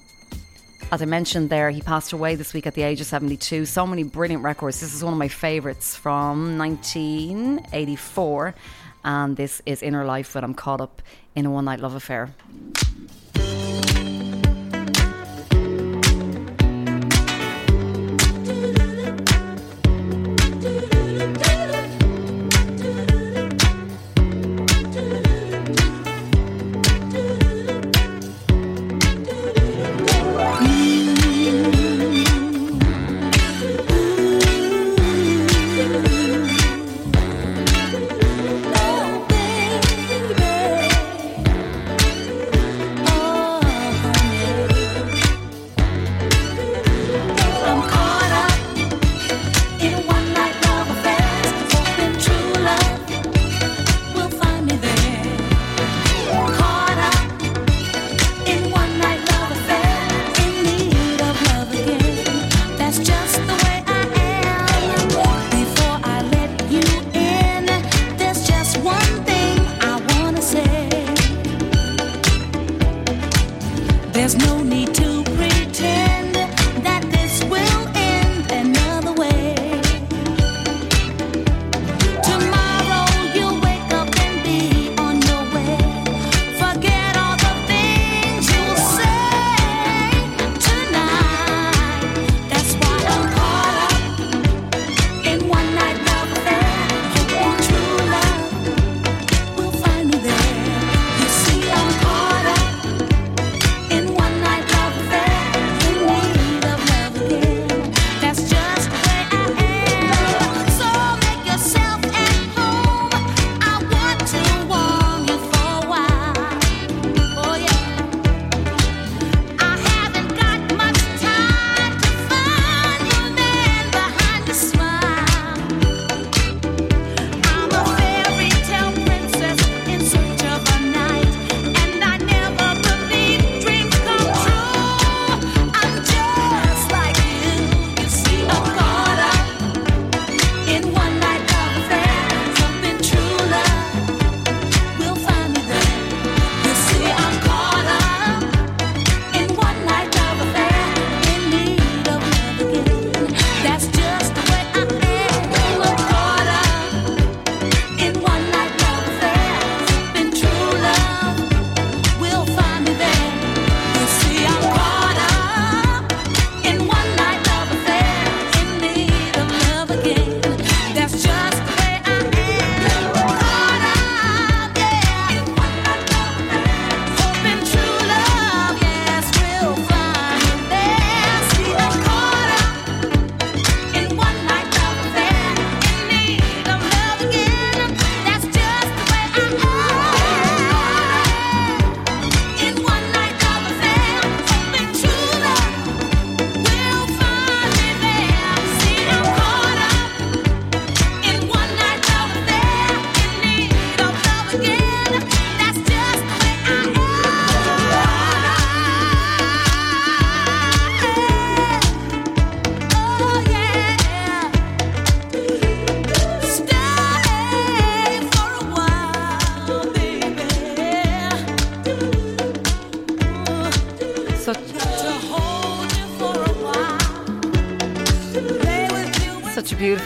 as 0.93 1.01
I 1.01 1.07
mentioned 1.07 1.49
there, 1.49 1.71
he 1.71 1.81
passed 1.81 2.13
away 2.13 2.35
this 2.35 2.53
week 2.53 2.67
at 2.67 2.75
the 2.75 2.83
age 2.83 3.01
of 3.01 3.07
72. 3.07 3.65
So 3.65 3.87
many 3.87 4.03
brilliant 4.03 4.43
records. 4.43 4.81
This 4.81 4.93
is 4.93 5.03
one 5.03 5.15
of 5.15 5.19
my 5.19 5.29
favourites 5.29 5.97
from 5.97 6.59
1984. 6.59 8.55
And 9.05 9.37
this 9.37 9.61
is 9.67 9.83
Inner 9.83 10.05
Life 10.05 10.35
when 10.35 10.45
I'm 10.45 10.55
caught 10.55 10.81
up 10.81 11.03
in 11.35 11.45
a 11.47 11.51
one 11.51 11.67
night 11.67 11.81
love 11.81 11.95
affair. 11.95 12.35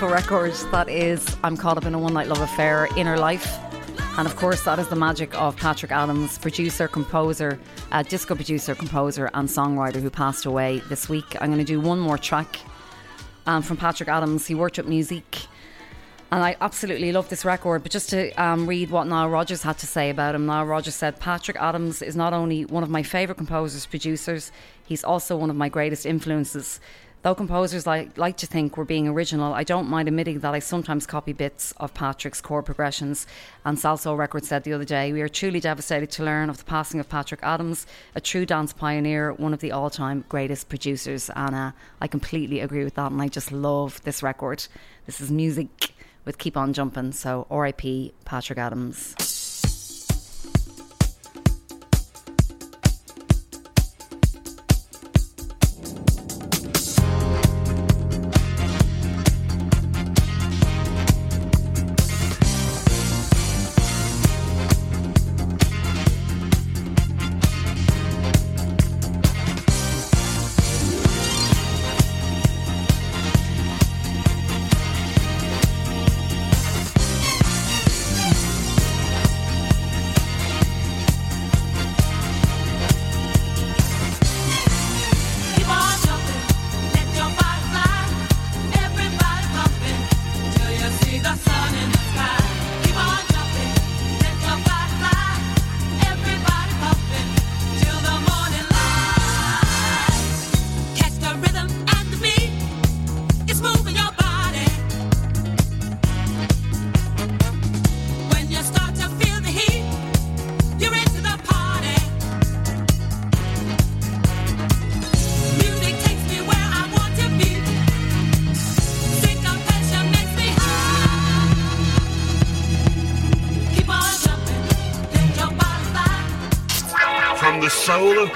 Such 0.09 0.15
a 0.15 0.23
record 0.23 0.53
that 0.73 0.89
is 0.89 1.37
I'm 1.45 1.55
Caught 1.55 1.77
Up 1.77 1.85
in 1.85 1.93
a 1.93 1.99
One 1.99 2.15
Night 2.15 2.29
Love 2.29 2.41
Affair, 2.41 2.89
Inner 2.97 3.19
Life. 3.19 3.59
And 4.17 4.27
of 4.27 4.37
course, 4.37 4.65
that 4.65 4.79
is 4.79 4.89
the 4.89 4.97
magic 4.97 5.39
of 5.39 5.55
Patrick 5.59 5.93
Adams, 5.93 6.39
producer, 6.39 6.89
composer, 6.89 7.61
uh, 7.93 8.03
disco 8.05 8.35
producer, 8.35 8.75
composer, 8.75 9.29
and 9.35 9.47
songwriter 9.47 10.01
who 10.01 10.09
passed 10.09 10.47
away 10.47 10.79
this 10.89 11.11
week. 11.11 11.37
I'm 11.43 11.49
going 11.49 11.59
to 11.59 11.65
do 11.65 11.79
one 11.79 11.99
more 11.99 12.17
track 12.17 12.59
um, 13.47 13.61
from 13.61 13.77
Patrick 13.77 14.09
Adams. 14.09 14.47
He 14.47 14.55
worked 14.55 14.79
with 14.79 14.89
Musique, 14.89 15.47
and 16.33 16.43
I 16.43 16.57
absolutely 16.63 17.13
love 17.13 17.29
this 17.29 17.45
record. 17.45 17.83
But 17.83 17.93
just 17.93 18.09
to 18.09 18.31
um, 18.43 18.67
read 18.67 18.91
what 18.91 19.07
Nile 19.09 19.29
Rodgers 19.29 19.63
had 19.63 19.77
to 19.81 19.87
say 19.87 20.09
about 20.09 20.35
him, 20.35 20.47
Nile 20.47 20.65
Rodgers 20.65 20.95
said 20.95 21.21
Patrick 21.21 21.59
Adams 21.61 22.01
is 22.01 22.17
not 22.17 22.33
only 22.33 22.65
one 22.65 22.83
of 22.83 22.89
my 22.89 23.03
favourite 23.03 23.37
composers, 23.37 23.85
producers, 23.85 24.53
he's 24.87 25.05
also 25.05 25.37
one 25.37 25.51
of 25.51 25.57
my 25.57 25.69
greatest 25.69 26.07
influences. 26.07 26.81
Though 27.23 27.35
composers 27.35 27.85
like, 27.85 28.17
like 28.17 28.37
to 28.37 28.47
think 28.47 28.77
we're 28.77 28.85
being 28.85 29.09
original, 29.09 29.53
I 29.53 29.65
don't 29.65 29.89
mind 29.89 30.07
admitting 30.07 30.39
that 30.41 30.55
I 30.55 30.61
sometimes 30.61 31.05
copy 31.05 31.33
bits 31.33 31.73
of 31.79 31.93
Patrick's 31.93 32.41
chord 32.41 32.65
progressions. 32.65 33.27
And 33.65 33.77
Salsoul 33.77 34.17
Records 34.17 34.47
said 34.47 34.63
the 34.63 34.73
other 34.73 34.85
day, 34.85 35.13
We 35.13 35.21
are 35.23 35.29
truly 35.29 35.59
devastated 35.59 36.13
to 36.13 36.25
learn 36.25 36.49
of 36.49 36.59
the 36.59 36.65
passing 36.65 37.01
of 37.01 37.09
Patrick 37.09 37.41
Adams, 37.43 37.87
a 38.15 38.21
true 38.21 38.47
dance 38.47 38.73
pioneer, 38.73 39.33
one 39.33 39.53
of 39.53 39.59
the 39.59 39.73
all 39.73 39.91
time 39.91 40.25
greatest 40.29 40.69
producers. 40.69 41.29
And 41.35 41.57
uh, 41.57 41.73
I 42.01 42.07
completely 42.07 42.61
agree 42.61 42.85
with 42.85 42.95
that. 42.95 43.11
And 43.11 43.21
I 43.21 43.27
just 43.27 43.51
love 43.51 44.01
this 44.05 44.23
record. 44.23 44.67
This 45.07 45.21
is 45.21 45.31
Musique 45.31 45.95
with 46.25 46.39
Keep 46.39 46.57
On 46.57 46.73
Jumping. 46.73 47.11
So 47.11 47.49
RIP 47.51 48.15
Patrick 48.25 48.61
Adams. 48.61 49.38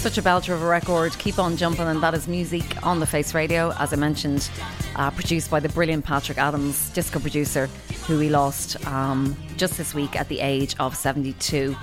Such 0.00 0.16
a 0.16 0.22
belter 0.22 0.54
of 0.54 0.62
a 0.62 0.66
record. 0.66 1.12
Keep 1.18 1.38
on 1.38 1.58
jumping, 1.58 1.86
and 1.86 2.02
that 2.02 2.14
is 2.14 2.26
Musique 2.26 2.74
on 2.82 3.00
the 3.00 3.06
Face 3.06 3.34
Radio, 3.34 3.74
as 3.78 3.92
I 3.92 3.96
mentioned, 3.96 4.48
uh, 4.96 5.10
produced 5.10 5.50
by 5.50 5.60
the 5.60 5.68
brilliant 5.68 6.06
Patrick 6.06 6.38
Adams, 6.38 6.88
disco 6.94 7.20
producer, 7.20 7.66
who 8.06 8.18
we 8.18 8.30
lost 8.30 8.82
um, 8.86 9.36
just 9.58 9.76
this 9.76 9.92
week 9.92 10.16
at 10.16 10.26
the 10.30 10.40
age 10.40 10.74
of 10.80 10.96
72. 10.96 11.76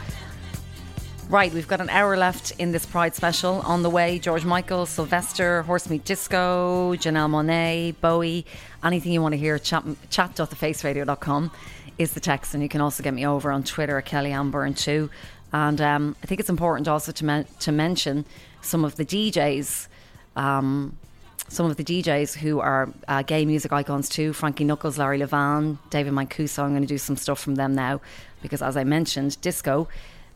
Right, 1.29 1.53
we've 1.53 1.67
got 1.67 1.79
an 1.79 1.91
hour 1.91 2.17
left 2.17 2.53
in 2.57 2.71
this 2.71 2.87
Pride 2.87 3.13
special. 3.13 3.61
On 3.61 3.83
the 3.83 3.89
way, 3.89 4.17
George 4.17 4.45
Michael, 4.45 4.87
Sylvester, 4.87 5.61
Horse 5.61 5.87
Meat 5.87 6.03
Disco, 6.03 6.95
Janelle 6.95 7.29
Monáe, 7.29 7.93
Bowie, 8.01 8.47
anything 8.83 9.11
you 9.11 9.21
want 9.21 9.33
to 9.33 9.37
hear, 9.37 9.59
chat, 9.59 9.83
chat.thefaceradio.com 10.09 11.51
is 11.99 12.13
the 12.13 12.19
text. 12.19 12.55
And 12.55 12.63
you 12.63 12.69
can 12.69 12.81
also 12.81 13.03
get 13.03 13.13
me 13.13 13.27
over 13.27 13.51
on 13.51 13.63
Twitter 13.63 13.99
at 13.99 14.07
KellyAnneByrne2. 14.07 15.09
And 15.53 15.79
um, 15.81 16.15
I 16.23 16.27
think 16.27 16.39
it's 16.39 16.49
important 16.49 16.87
also 16.87 17.11
to, 17.11 17.25
men- 17.25 17.45
to 17.59 17.71
mention 17.71 18.25
some 18.61 18.83
of 18.83 18.95
the 18.95 19.05
DJs. 19.05 19.87
Um, 20.35 20.97
some 21.49 21.65
of 21.65 21.77
the 21.77 21.83
DJs 21.83 22.35
who 22.35 22.59
are 22.59 22.89
uh, 23.07 23.21
gay 23.21 23.45
music 23.45 23.71
icons 23.71 24.09
too 24.09 24.33
Frankie 24.33 24.65
Knuckles, 24.65 24.97
Larry 24.97 25.19
Levan, 25.19 25.77
David 25.89 26.11
Mancuso. 26.11 26.63
I'm 26.63 26.71
going 26.71 26.81
to 26.81 26.87
do 26.87 26.97
some 26.97 27.15
stuff 27.15 27.39
from 27.39 27.55
them 27.55 27.73
now 27.73 28.01
because, 28.41 28.61
as 28.61 28.75
I 28.75 28.83
mentioned, 28.83 29.39
disco 29.39 29.87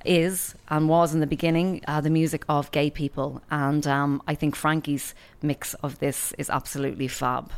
is 0.05 0.55
and 0.69 0.89
was 0.89 1.13
in 1.13 1.19
the 1.19 1.27
beginning 1.27 1.81
uh, 1.87 2.01
the 2.01 2.09
music 2.09 2.45
of 2.47 2.71
gay 2.71 2.89
people. 2.89 3.41
And 3.51 3.85
um, 3.87 4.21
I 4.27 4.35
think 4.35 4.55
Frankie's 4.55 5.13
mix 5.41 5.73
of 5.75 5.99
this 5.99 6.33
is 6.37 6.49
absolutely 6.49 7.07
fab. 7.07 7.51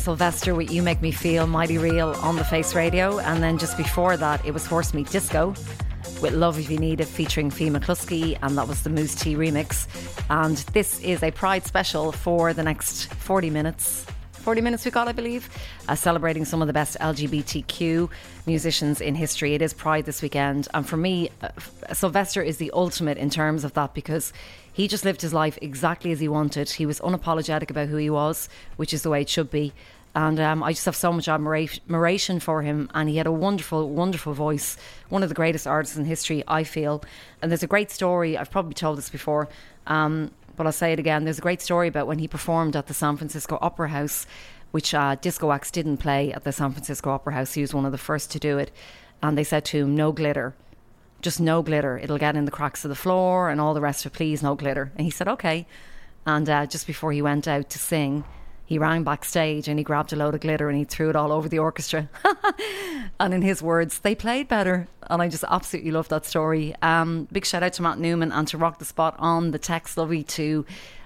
Sylvester 0.00 0.54
with 0.54 0.72
You 0.72 0.82
Make 0.82 1.02
Me 1.02 1.10
Feel 1.10 1.46
Mighty 1.46 1.76
Real 1.76 2.12
on 2.22 2.36
the 2.36 2.44
Face 2.44 2.74
Radio. 2.74 3.18
And 3.18 3.42
then 3.42 3.58
just 3.58 3.76
before 3.76 4.16
that, 4.16 4.44
it 4.46 4.52
was 4.52 4.64
Horse 4.64 4.94
Meat 4.94 5.10
Disco 5.10 5.54
with 6.22 6.32
Love 6.32 6.58
If 6.58 6.70
You 6.70 6.78
Need 6.78 7.00
It 7.00 7.04
featuring 7.04 7.50
Fee 7.50 7.68
McCluskey. 7.68 8.38
And 8.42 8.56
that 8.56 8.66
was 8.66 8.82
the 8.82 8.88
Moose 8.88 9.14
Tea 9.14 9.34
remix. 9.34 9.86
And 10.30 10.56
this 10.72 11.00
is 11.00 11.22
a 11.22 11.30
Pride 11.30 11.66
special 11.66 12.12
for 12.12 12.54
the 12.54 12.62
next 12.62 13.12
40 13.12 13.50
minutes. 13.50 14.06
40 14.32 14.62
minutes 14.62 14.86
we 14.86 14.90
got, 14.90 15.06
I 15.06 15.12
believe, 15.12 15.50
uh, 15.86 15.94
celebrating 15.94 16.46
some 16.46 16.62
of 16.62 16.66
the 16.66 16.72
best 16.72 16.96
LGBTQ 16.98 18.08
musicians 18.46 19.02
in 19.02 19.14
history. 19.14 19.54
It 19.54 19.60
is 19.60 19.74
Pride 19.74 20.06
this 20.06 20.22
weekend. 20.22 20.66
And 20.72 20.88
for 20.88 20.96
me, 20.96 21.28
uh, 21.42 21.48
Sylvester 21.92 22.40
is 22.40 22.56
the 22.56 22.70
ultimate 22.72 23.18
in 23.18 23.28
terms 23.28 23.64
of 23.64 23.74
that 23.74 23.92
because 23.92 24.32
he 24.80 24.88
just 24.88 25.04
lived 25.04 25.20
his 25.20 25.34
life 25.34 25.58
exactly 25.60 26.10
as 26.10 26.20
he 26.20 26.28
wanted. 26.28 26.70
He 26.70 26.86
was 26.86 27.00
unapologetic 27.00 27.70
about 27.70 27.88
who 27.88 27.96
he 27.96 28.08
was, 28.08 28.48
which 28.76 28.94
is 28.94 29.02
the 29.02 29.10
way 29.10 29.20
it 29.20 29.28
should 29.28 29.50
be. 29.50 29.74
And 30.14 30.40
um, 30.40 30.62
I 30.62 30.72
just 30.72 30.86
have 30.86 30.96
so 30.96 31.12
much 31.12 31.28
admiration 31.28 32.40
for 32.40 32.62
him. 32.62 32.90
And 32.94 33.08
he 33.08 33.18
had 33.18 33.26
a 33.26 33.32
wonderful, 33.32 33.90
wonderful 33.90 34.32
voice. 34.32 34.78
One 35.10 35.22
of 35.22 35.28
the 35.28 35.34
greatest 35.34 35.66
artists 35.66 35.98
in 35.98 36.06
history, 36.06 36.42
I 36.48 36.64
feel. 36.64 37.04
And 37.42 37.50
there's 37.50 37.62
a 37.62 37.68
great 37.68 37.90
story. 37.90 38.38
I've 38.38 38.50
probably 38.50 38.72
told 38.72 38.96
this 38.96 39.10
before. 39.10 39.48
Um, 39.86 40.30
but 40.56 40.64
I'll 40.64 40.72
say 40.72 40.94
it 40.94 40.98
again. 40.98 41.24
There's 41.24 41.38
a 41.38 41.42
great 41.42 41.60
story 41.60 41.86
about 41.86 42.06
when 42.06 42.18
he 42.18 42.26
performed 42.26 42.74
at 42.74 42.86
the 42.86 42.94
San 42.94 43.18
Francisco 43.18 43.58
Opera 43.60 43.90
House, 43.90 44.26
which 44.70 44.94
uh, 44.94 45.14
Disco 45.16 45.48
Wax 45.48 45.70
didn't 45.70 45.98
play 45.98 46.32
at 46.32 46.44
the 46.44 46.52
San 46.52 46.72
Francisco 46.72 47.10
Opera 47.10 47.34
House. 47.34 47.52
He 47.52 47.60
was 47.60 47.74
one 47.74 47.84
of 47.84 47.92
the 47.92 47.98
first 47.98 48.30
to 48.32 48.38
do 48.38 48.56
it. 48.56 48.70
And 49.22 49.36
they 49.36 49.44
said 49.44 49.66
to 49.66 49.84
him, 49.84 49.94
no 49.94 50.10
glitter. 50.10 50.54
Just 51.20 51.40
no 51.40 51.62
glitter. 51.62 51.98
It'll 51.98 52.18
get 52.18 52.36
in 52.36 52.44
the 52.44 52.50
cracks 52.50 52.84
of 52.84 52.88
the 52.88 52.94
floor 52.94 53.50
and 53.50 53.60
all 53.60 53.74
the 53.74 53.80
rest 53.80 54.06
of. 54.06 54.12
Please, 54.12 54.42
no 54.42 54.54
glitter. 54.54 54.92
And 54.96 55.04
he 55.04 55.10
said, 55.10 55.28
okay. 55.28 55.66
And 56.26 56.48
uh, 56.48 56.66
just 56.66 56.86
before 56.86 57.12
he 57.12 57.22
went 57.22 57.48
out 57.48 57.70
to 57.70 57.78
sing, 57.78 58.24
he 58.64 58.78
ran 58.78 59.02
backstage 59.02 59.66
and 59.66 59.78
he 59.78 59.84
grabbed 59.84 60.12
a 60.12 60.16
load 60.16 60.34
of 60.34 60.40
glitter 60.40 60.68
and 60.68 60.78
he 60.78 60.84
threw 60.84 61.10
it 61.10 61.16
all 61.16 61.32
over 61.32 61.48
the 61.48 61.58
orchestra. 61.58 62.08
and 63.20 63.34
in 63.34 63.42
his 63.42 63.62
words, 63.62 63.98
they 63.98 64.14
played 64.14 64.46
better. 64.46 64.86
And 65.08 65.20
I 65.20 65.28
just 65.28 65.44
absolutely 65.48 65.90
love 65.90 66.08
that 66.08 66.24
story. 66.24 66.74
Um, 66.80 67.26
big 67.32 67.44
shout 67.44 67.64
out 67.64 67.72
to 67.74 67.82
Matt 67.82 67.98
Newman 67.98 68.30
and 68.30 68.46
to 68.48 68.58
Rock 68.58 68.78
the 68.78 68.84
Spot 68.84 69.16
on 69.18 69.50
the 69.50 69.58
text. 69.58 69.98
Lovely 69.98 70.22
to 70.22 70.64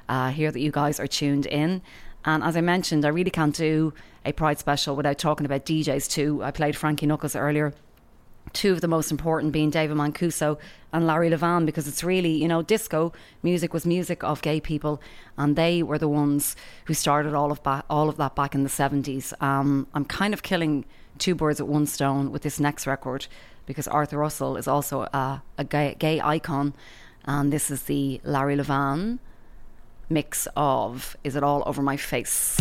uh, 0.08 0.30
hear 0.30 0.50
that 0.50 0.60
you 0.60 0.70
guys 0.70 1.00
are 1.00 1.06
tuned 1.06 1.46
in. 1.46 1.80
And 2.26 2.42
as 2.42 2.56
I 2.56 2.60
mentioned, 2.60 3.04
I 3.04 3.08
really 3.08 3.30
can't 3.30 3.54
do 3.54 3.94
a 4.26 4.32
Pride 4.32 4.58
special 4.58 4.94
without 4.94 5.18
talking 5.18 5.46
about 5.46 5.64
DJs 5.64 6.10
too. 6.10 6.42
I 6.42 6.50
played 6.50 6.76
Frankie 6.76 7.06
Knuckles 7.06 7.34
earlier 7.36 7.72
two 8.54 8.72
of 8.72 8.80
the 8.80 8.88
most 8.88 9.10
important 9.10 9.52
being 9.52 9.68
David 9.68 9.96
Mancuso 9.96 10.58
and 10.92 11.06
Larry 11.06 11.28
Levan 11.28 11.66
because 11.66 11.86
it's 11.86 12.02
really, 12.02 12.30
you 12.30 12.48
know, 12.48 12.62
disco 12.62 13.12
music 13.42 13.74
was 13.74 13.84
music 13.84 14.22
of 14.24 14.40
gay 14.40 14.60
people 14.60 15.02
and 15.36 15.56
they 15.56 15.82
were 15.82 15.98
the 15.98 16.08
ones 16.08 16.56
who 16.86 16.94
started 16.94 17.34
all 17.34 17.52
of 17.52 17.62
ba- 17.62 17.84
all 17.90 18.08
of 18.08 18.16
that 18.16 18.34
back 18.34 18.54
in 18.54 18.62
the 18.62 18.70
70s. 18.70 19.34
Um, 19.42 19.86
I'm 19.92 20.04
kind 20.04 20.32
of 20.32 20.42
killing 20.42 20.84
two 21.18 21.34
birds 21.34 21.60
at 21.60 21.68
one 21.68 21.86
stone 21.86 22.32
with 22.32 22.42
this 22.42 22.58
next 22.58 22.86
record 22.86 23.26
because 23.66 23.88
Arthur 23.88 24.18
Russell 24.18 24.56
is 24.56 24.68
also 24.68 25.02
a, 25.02 25.42
a 25.58 25.64
gay, 25.64 25.96
gay 25.98 26.20
icon 26.20 26.74
and 27.24 27.52
this 27.52 27.70
is 27.70 27.82
the 27.82 28.20
Larry 28.24 28.56
Levan 28.56 29.18
mix 30.08 30.46
of 30.56 31.16
Is 31.24 31.34
It 31.34 31.42
All 31.42 31.62
Over 31.66 31.82
My 31.82 31.96
Face? 31.96 32.60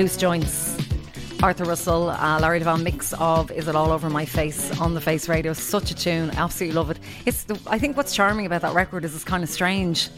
Loose 0.00 0.16
Joints. 0.16 0.78
Arthur 1.42 1.64
Russell, 1.64 2.08
uh, 2.08 2.40
Larry 2.40 2.58
Levan 2.58 2.82
mix 2.82 3.12
of 3.18 3.50
"Is 3.50 3.68
It 3.68 3.76
All 3.76 3.92
Over 3.92 4.08
My 4.08 4.24
Face" 4.24 4.80
on 4.80 4.94
the 4.94 5.00
Face 5.02 5.28
Radio. 5.28 5.52
Such 5.52 5.90
a 5.90 5.94
tune, 5.94 6.30
absolutely 6.30 6.74
love 6.74 6.90
it. 6.90 6.98
It's 7.26 7.44
the, 7.44 7.60
I 7.66 7.78
think 7.78 7.98
what's 7.98 8.14
charming 8.14 8.46
about 8.46 8.62
that 8.62 8.72
record 8.72 9.04
is 9.04 9.14
it's 9.14 9.24
kind 9.24 9.44
of 9.44 9.50
strange. 9.50 10.08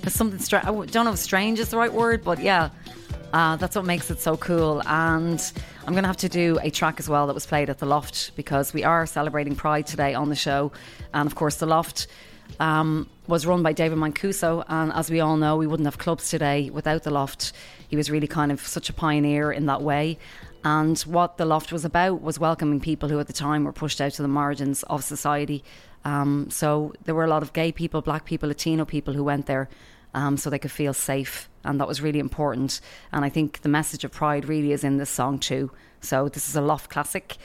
There's 0.00 0.14
something 0.14 0.40
strange. 0.40 0.64
I 0.64 0.72
don't 0.72 1.04
know 1.04 1.12
if 1.12 1.20
strange 1.20 1.60
is 1.60 1.68
the 1.68 1.76
right 1.76 1.92
word, 1.92 2.24
but 2.24 2.40
yeah, 2.40 2.70
uh, 3.32 3.54
that's 3.54 3.76
what 3.76 3.84
makes 3.84 4.10
it 4.10 4.18
so 4.18 4.36
cool. 4.36 4.82
And 4.86 5.40
I'm 5.86 5.92
going 5.92 6.02
to 6.02 6.08
have 6.08 6.16
to 6.16 6.28
do 6.28 6.58
a 6.60 6.70
track 6.70 6.98
as 6.98 7.08
well 7.08 7.28
that 7.28 7.34
was 7.34 7.46
played 7.46 7.70
at 7.70 7.78
the 7.78 7.86
Loft 7.86 8.32
because 8.34 8.74
we 8.74 8.82
are 8.82 9.06
celebrating 9.06 9.54
Pride 9.54 9.86
today 9.86 10.14
on 10.14 10.30
the 10.30 10.36
show, 10.36 10.72
and 11.14 11.28
of 11.28 11.36
course 11.36 11.58
the 11.58 11.66
Loft. 11.66 12.08
Um, 12.58 13.08
was 13.28 13.44
run 13.44 13.62
by 13.62 13.74
David 13.74 13.98
Mancuso, 13.98 14.64
and 14.68 14.90
as 14.94 15.10
we 15.10 15.20
all 15.20 15.36
know, 15.36 15.58
we 15.58 15.66
wouldn't 15.66 15.86
have 15.86 15.98
clubs 15.98 16.30
today 16.30 16.70
without 16.70 17.02
the 17.02 17.10
Loft. 17.10 17.52
He 17.88 17.96
was 17.96 18.10
really 18.10 18.26
kind 18.26 18.52
of 18.52 18.60
such 18.60 18.88
a 18.88 18.92
pioneer 18.92 19.50
in 19.50 19.66
that 19.66 19.82
way. 19.82 20.18
And 20.64 20.98
what 21.00 21.38
the 21.38 21.44
Loft 21.44 21.72
was 21.72 21.84
about 21.84 22.20
was 22.22 22.38
welcoming 22.38 22.80
people 22.80 23.08
who 23.08 23.18
at 23.18 23.26
the 23.26 23.32
time 23.32 23.64
were 23.64 23.72
pushed 23.72 24.00
out 24.00 24.12
to 24.12 24.22
the 24.22 24.28
margins 24.28 24.82
of 24.84 25.02
society. 25.04 25.64
Um, 26.04 26.48
so 26.50 26.92
there 27.04 27.14
were 27.14 27.24
a 27.24 27.28
lot 27.28 27.42
of 27.42 27.52
gay 27.52 27.72
people, 27.72 28.02
black 28.02 28.24
people, 28.24 28.48
Latino 28.48 28.84
people 28.84 29.14
who 29.14 29.24
went 29.24 29.46
there 29.46 29.68
um, 30.14 30.36
so 30.36 30.50
they 30.50 30.58
could 30.58 30.70
feel 30.70 30.94
safe. 30.94 31.48
And 31.64 31.80
that 31.80 31.88
was 31.88 32.00
really 32.00 32.18
important. 32.18 32.80
And 33.12 33.24
I 33.24 33.28
think 33.28 33.62
the 33.62 33.68
message 33.68 34.04
of 34.04 34.12
pride 34.12 34.48
really 34.48 34.72
is 34.72 34.84
in 34.84 34.96
this 34.96 35.10
song 35.10 35.38
too. 35.38 35.70
So 36.00 36.28
this 36.28 36.48
is 36.48 36.56
a 36.56 36.60
Loft 36.60 36.90
classic 36.90 37.36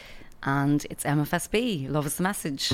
and 0.44 0.86
it's 0.90 1.04
MFSB. 1.04 1.90
Love 1.90 2.06
is 2.06 2.16
the 2.16 2.24
message. 2.24 2.72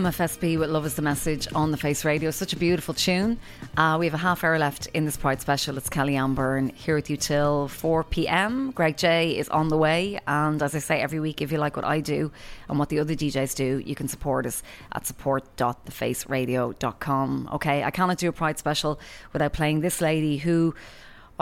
MFSB 0.00 0.58
with 0.58 0.70
Love 0.70 0.86
is 0.86 0.94
the 0.94 1.02
Message 1.02 1.46
on 1.54 1.72
the 1.72 1.76
Face 1.76 2.06
Radio. 2.06 2.30
Such 2.30 2.54
a 2.54 2.56
beautiful 2.56 2.94
tune. 2.94 3.38
Uh, 3.76 3.98
we 4.00 4.06
have 4.06 4.14
a 4.14 4.18
half 4.18 4.42
hour 4.42 4.58
left 4.58 4.86
in 4.94 5.04
this 5.04 5.18
Pride 5.18 5.42
special. 5.42 5.76
It's 5.76 5.90
Kelly-Anne 5.90 6.34
Byrne 6.34 6.70
here 6.70 6.94
with 6.94 7.10
you 7.10 7.18
till 7.18 7.68
4 7.68 8.04
pm. 8.04 8.70
Greg 8.70 8.96
J 8.96 9.36
is 9.36 9.50
on 9.50 9.68
the 9.68 9.76
way. 9.76 10.18
And 10.26 10.62
as 10.62 10.74
I 10.74 10.78
say 10.78 11.02
every 11.02 11.20
week, 11.20 11.42
if 11.42 11.52
you 11.52 11.58
like 11.58 11.76
what 11.76 11.84
I 11.84 12.00
do 12.00 12.32
and 12.70 12.78
what 12.78 12.88
the 12.88 12.98
other 12.98 13.14
DJs 13.14 13.54
do, 13.54 13.82
you 13.84 13.94
can 13.94 14.08
support 14.08 14.46
us 14.46 14.62
at 14.92 15.06
support.thefaceradio.com. 15.06 17.50
Okay, 17.52 17.84
I 17.84 17.90
cannot 17.90 18.16
do 18.16 18.30
a 18.30 18.32
Pride 18.32 18.58
special 18.58 18.98
without 19.34 19.52
playing 19.52 19.80
this 19.80 20.00
lady 20.00 20.38
who. 20.38 20.74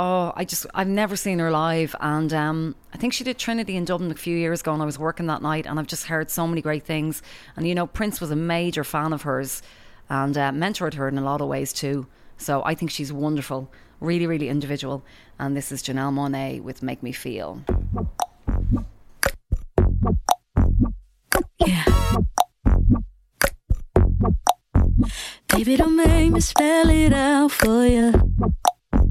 Oh, 0.00 0.32
I 0.36 0.44
just, 0.44 0.64
I've 0.74 0.86
never 0.86 1.16
seen 1.16 1.40
her 1.40 1.50
live. 1.50 1.96
And 1.98 2.32
um, 2.32 2.76
I 2.94 2.98
think 2.98 3.12
she 3.12 3.24
did 3.24 3.36
Trinity 3.36 3.76
in 3.76 3.84
Dublin 3.84 4.12
a 4.12 4.14
few 4.14 4.36
years 4.36 4.60
ago, 4.60 4.72
and 4.72 4.80
I 4.80 4.84
was 4.84 4.96
working 4.96 5.26
that 5.26 5.42
night, 5.42 5.66
and 5.66 5.76
I've 5.76 5.88
just 5.88 6.04
heard 6.04 6.30
so 6.30 6.46
many 6.46 6.62
great 6.62 6.84
things. 6.84 7.20
And, 7.56 7.66
you 7.66 7.74
know, 7.74 7.88
Prince 7.88 8.20
was 8.20 8.30
a 8.30 8.36
major 8.36 8.84
fan 8.84 9.12
of 9.12 9.22
hers 9.22 9.60
and 10.08 10.38
uh, 10.38 10.52
mentored 10.52 10.94
her 10.94 11.08
in 11.08 11.18
a 11.18 11.20
lot 11.20 11.40
of 11.40 11.48
ways 11.48 11.72
too. 11.72 12.06
So 12.36 12.62
I 12.64 12.76
think 12.76 12.92
she's 12.92 13.12
wonderful, 13.12 13.72
really, 13.98 14.28
really 14.28 14.48
individual. 14.48 15.04
And 15.36 15.56
this 15.56 15.72
is 15.72 15.82
Janelle 15.82 16.12
Monáe 16.14 16.62
with 16.62 16.80
Make 16.80 17.02
Me 17.02 17.10
Feel. 17.10 17.64
Yeah. 21.58 21.84
Baby, 25.48 25.76
don't 25.76 25.96
make 25.96 26.30
me 26.30 26.38
spell 26.38 26.88
it 26.88 27.12
out 27.12 27.50
for 27.50 27.84
you. 27.84 28.12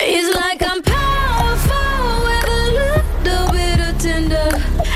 It's 0.00 0.36
like 0.36 0.62
I'm 0.62 0.82
powerful 0.82 2.24
with 2.26 2.48
a 2.48 2.62
little 2.80 3.46
bit 3.52 3.80
of 3.80 3.98
tender 3.98 4.50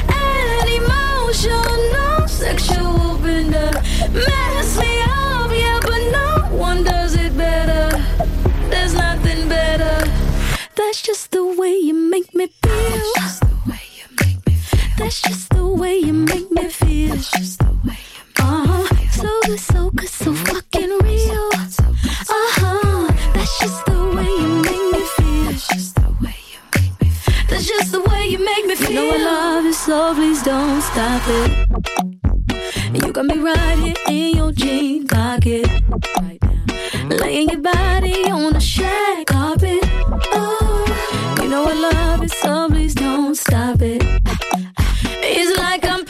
and 0.09 0.69
emotional, 0.81 2.29
sexual 2.29 3.19
bender. 3.19 3.71
Mess 4.13 4.79
me 4.79 5.01
up, 5.03 5.51
yeah, 5.53 5.81
but 5.83 6.03
no 6.13 6.57
one 6.57 6.85
does 6.85 7.15
it 7.17 7.37
better. 7.37 7.97
There's 8.71 8.95
nothing 8.95 9.49
better. 9.49 10.07
That's 10.77 11.03
just 11.03 11.31
the 11.31 11.45
way 11.45 11.75
you 11.77 11.95
make 11.95 12.35
me 12.35 12.49
feel. 12.63 13.13
That's 13.17 13.23
just 13.23 13.41
the 13.41 13.57
way 13.67 13.81
you 13.97 14.07
make 14.21 14.47
me 14.47 14.53
feel. 14.55 14.97
That's 14.99 15.21
just 15.23 15.49
the 15.51 15.67
way 15.67 15.97
you 15.99 16.13
make 16.13 16.51
me 16.51 16.69
feel. 16.69 17.17
So 19.19 19.41
good, 19.47 19.59
so 19.59 19.91
good, 19.91 20.09
so 20.09 20.33
fucking 20.35 20.91
real. 21.03 21.51
Uh-huh. 22.31 23.09
That's 23.35 23.59
just 23.61 23.85
the 23.87 24.08
That's 27.59 27.71
just 27.71 27.91
the 27.91 28.01
way 28.03 28.29
you 28.29 28.39
make 28.39 28.67
me 28.67 28.77
feel. 28.77 28.91
You 28.91 28.95
know 28.95 29.11
I 29.11 29.17
love 29.19 29.65
you, 29.65 29.73
so 29.73 30.15
please 30.15 30.45
don't 30.45 30.81
stop 30.81 31.23
it. 31.27 31.67
You 32.95 33.13
got 33.13 33.27
me 33.27 33.37
right 33.37 33.77
here 33.81 33.97
in 34.09 34.37
your 34.37 34.53
jean 34.53 35.09
pocket. 35.09 35.67
Laying 37.11 37.49
your 37.49 37.61
body 37.61 38.31
on 38.31 38.53
the 38.53 38.61
shag 38.61 39.27
carpet. 39.27 39.81
Oh, 39.83 41.39
you 41.43 41.49
know 41.49 41.65
I 41.65 41.73
love 41.73 42.23
it, 42.23 42.31
so 42.31 42.69
please 42.69 42.95
don't 42.95 43.35
stop 43.35 43.83
it. 43.83 44.05
It's 45.21 45.59
like 45.59 45.85
I'm 45.85 46.05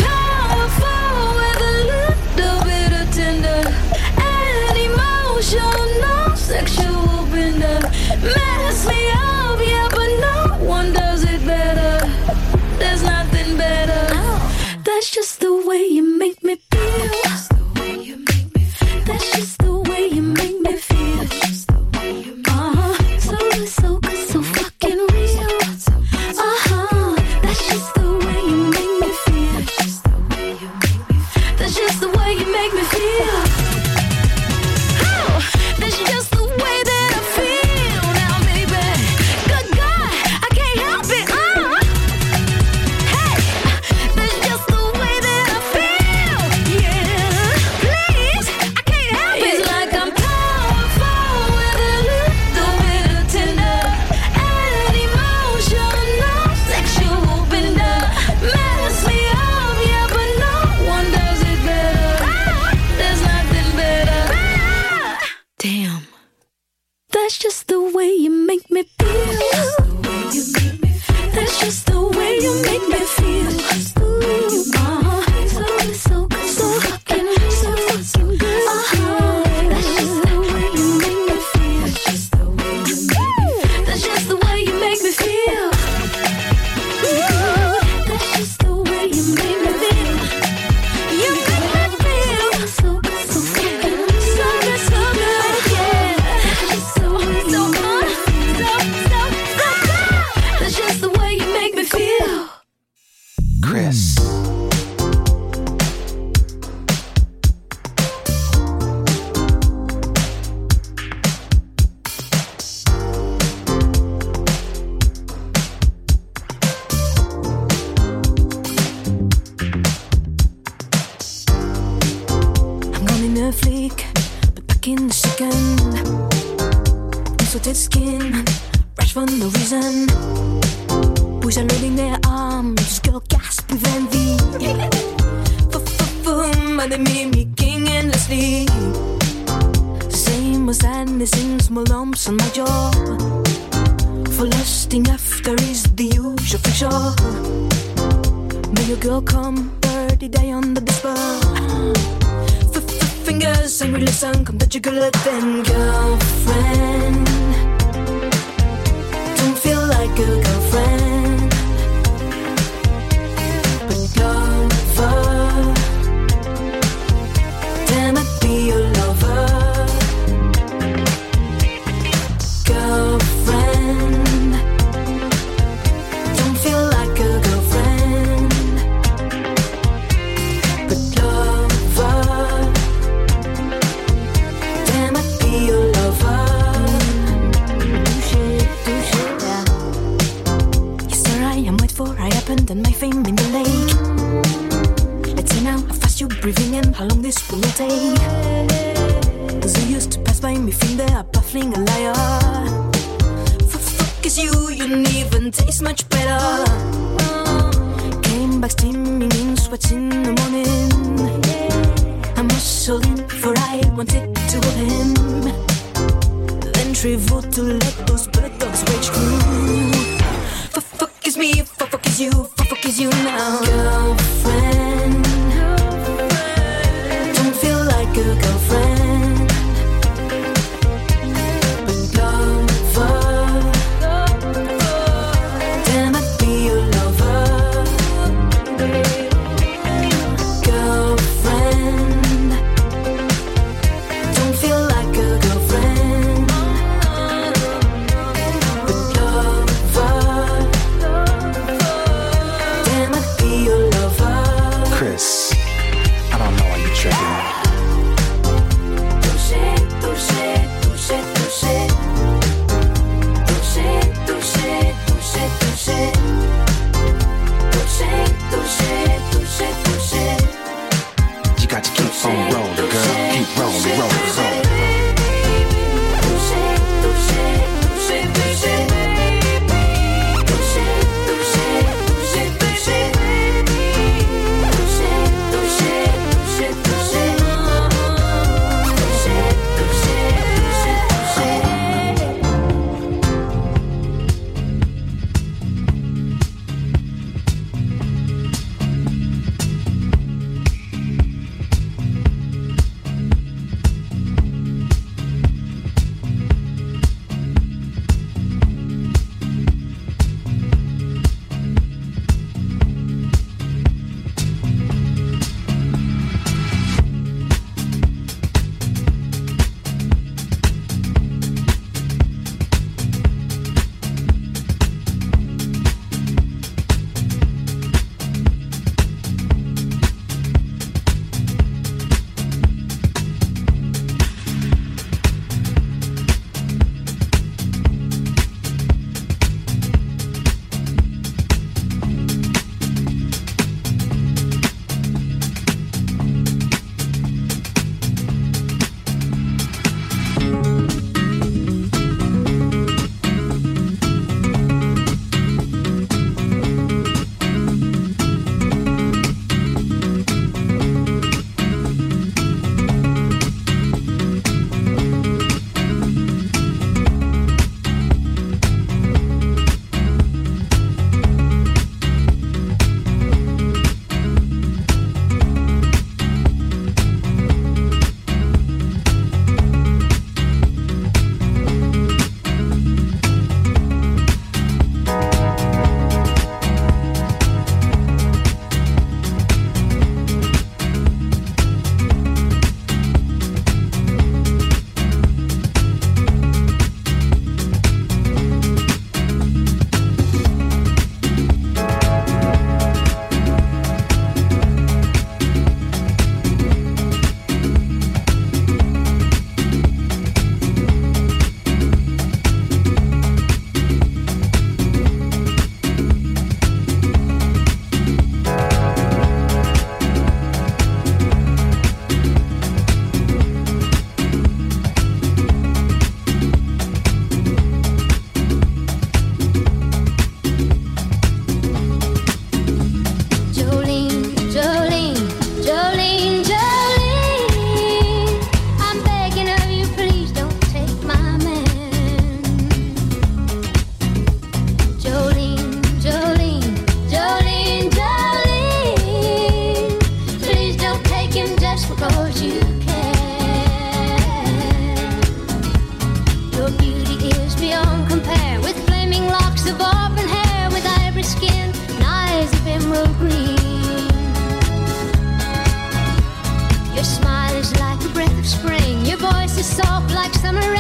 summer 470.49 470.78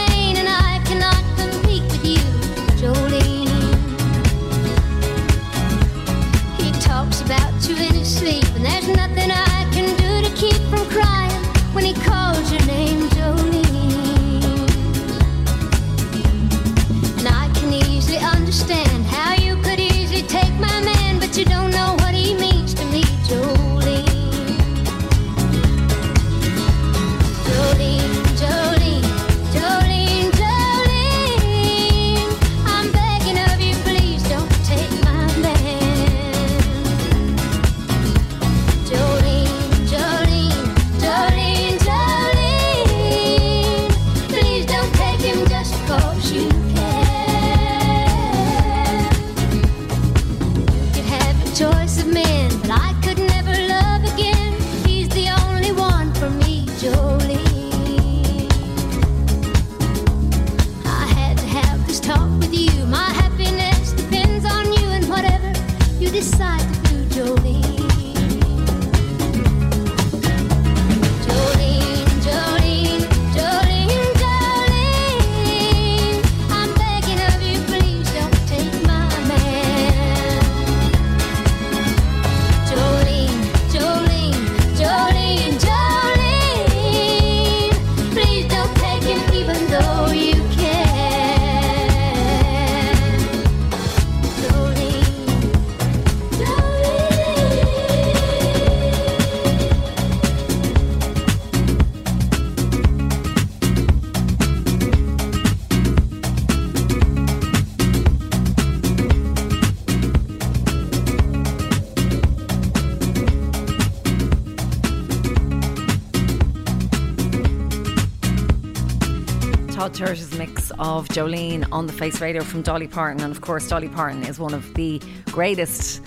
of 120.99 121.09
Jolene 121.09 121.66
on 121.70 121.87
the 121.87 121.93
Face 121.93 122.20
Radio 122.20 122.43
from 122.43 122.62
Dolly 122.62 122.89
Parton. 122.89 123.23
And 123.23 123.31
of 123.31 123.41
course, 123.41 123.69
Dolly 123.69 123.89
Parton 123.89 124.25
is 124.25 124.39
one 124.39 124.53
of 124.53 124.75
the 124.75 125.01
greatest 125.27 126.03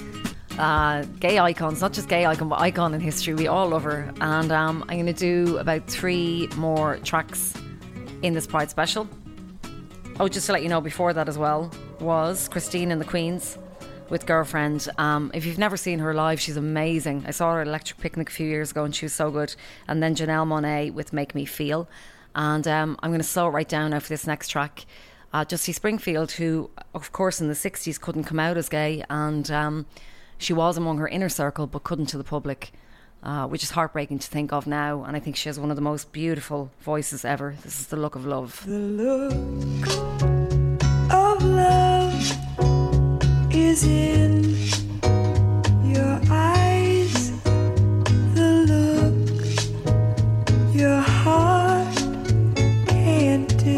uh, 0.60 1.04
gay 1.20 1.40
icons, 1.40 1.82
not 1.82 1.94
just 1.94 2.10
gay 2.10 2.26
icon, 2.26 2.50
but 2.50 2.60
icon 2.60 2.94
in 2.94 3.00
history. 3.00 3.34
We 3.34 3.48
all 3.48 3.70
love 3.70 3.84
her. 3.84 4.14
And 4.20 4.52
um, 4.52 4.84
I'm 4.90 4.98
going 4.98 5.06
to 5.06 5.14
do 5.14 5.58
about 5.58 5.88
three 5.88 6.50
more 6.58 6.98
tracks 6.98 7.54
in 8.22 8.34
this 8.34 8.46
Pride 8.46 8.70
special. 8.70 9.08
Oh, 10.20 10.28
just 10.28 10.46
to 10.48 10.52
let 10.52 10.62
you 10.62 10.70
know, 10.70 10.82
before 10.82 11.14
that 11.14 11.30
as 11.30 11.38
well 11.38 11.72
was 12.00 12.48
Christine 12.50 12.92
and 12.92 13.00
the 13.00 13.06
Queens 13.06 13.58
with 14.10 14.26
Girlfriend. 14.26 14.90
Um, 14.98 15.32
if 15.34 15.46
you've 15.46 15.58
never 15.58 15.78
seen 15.78 16.00
her 16.00 16.14
live, 16.14 16.42
she's 16.42 16.58
amazing. 16.58 17.24
I 17.26 17.32
saw 17.32 17.54
her 17.54 17.62
at 17.62 17.68
Electric 17.68 18.00
Picnic 18.00 18.30
a 18.30 18.34
few 18.34 18.48
years 18.48 18.72
ago 18.72 18.84
and 18.84 18.94
she 18.94 19.06
was 19.06 19.14
so 19.14 19.32
good. 19.32 19.56
And 19.88 20.04
then 20.04 20.16
Janelle 20.16 20.46
Monáe 20.46 20.94
with 20.94 21.14
Make 21.14 21.34
Me 21.34 21.46
Feel. 21.46 21.88
And 22.36 22.68
um, 22.68 22.98
I'm 23.02 23.12
going 23.12 23.22
to 23.22 23.28
slow 23.28 23.48
it 23.48 23.52
right 23.52 23.68
down 23.68 23.92
now 23.92 24.00
for 24.00 24.10
this 24.10 24.28
next 24.28 24.50
track. 24.50 24.86
Uh, 25.34 25.46
Dusty 25.46 25.72
Springfield, 25.72 26.32
who, 26.32 26.70
of 26.94 27.12
course, 27.12 27.40
in 27.40 27.48
the 27.48 27.54
60s 27.54 28.00
couldn't 28.00 28.26
come 28.26 28.40
out 28.40 28.58
as 28.58 28.68
gay, 28.68 29.04
and 29.10 29.50
um, 29.50 29.86
she 30.38 30.52
was 30.52 30.76
among 30.76 30.98
her 30.98 31.08
inner 31.08 31.30
circle 31.30 31.68
but 31.68 31.84
couldn't 31.84 32.08
to 32.08 32.18
the 32.18 32.24
public, 32.24 32.74
uh, 33.24 33.48
which 33.48 33.64
is 33.64 33.72
heartbreaking 33.72 34.20
to 34.20 34.28
think 34.28 34.52
of 34.52 34.68
now. 34.68 35.06
And 35.06 35.16
I 35.16 35.22
think 35.22 35.38
she 35.38 35.48
has 35.48 35.58
one 35.58 35.70
of 35.70 35.78
the 35.78 35.82
most 35.82 36.12
beautiful 36.12 36.70
voices 36.82 37.24
ever. 37.24 37.56
This 37.64 37.80
is 37.80 37.88
The 37.88 37.96
Look 37.96 38.16
of 38.16 38.26
Love. 38.26 38.62
The 38.66 38.78
look 38.78 39.88
of 41.14 41.44
love 41.44 42.14
is 43.54 43.86
in 43.86 44.54
your 45.86 46.20
eyes. 46.30 47.32
The 48.34 48.66
look 48.68 49.16
your 50.76 51.06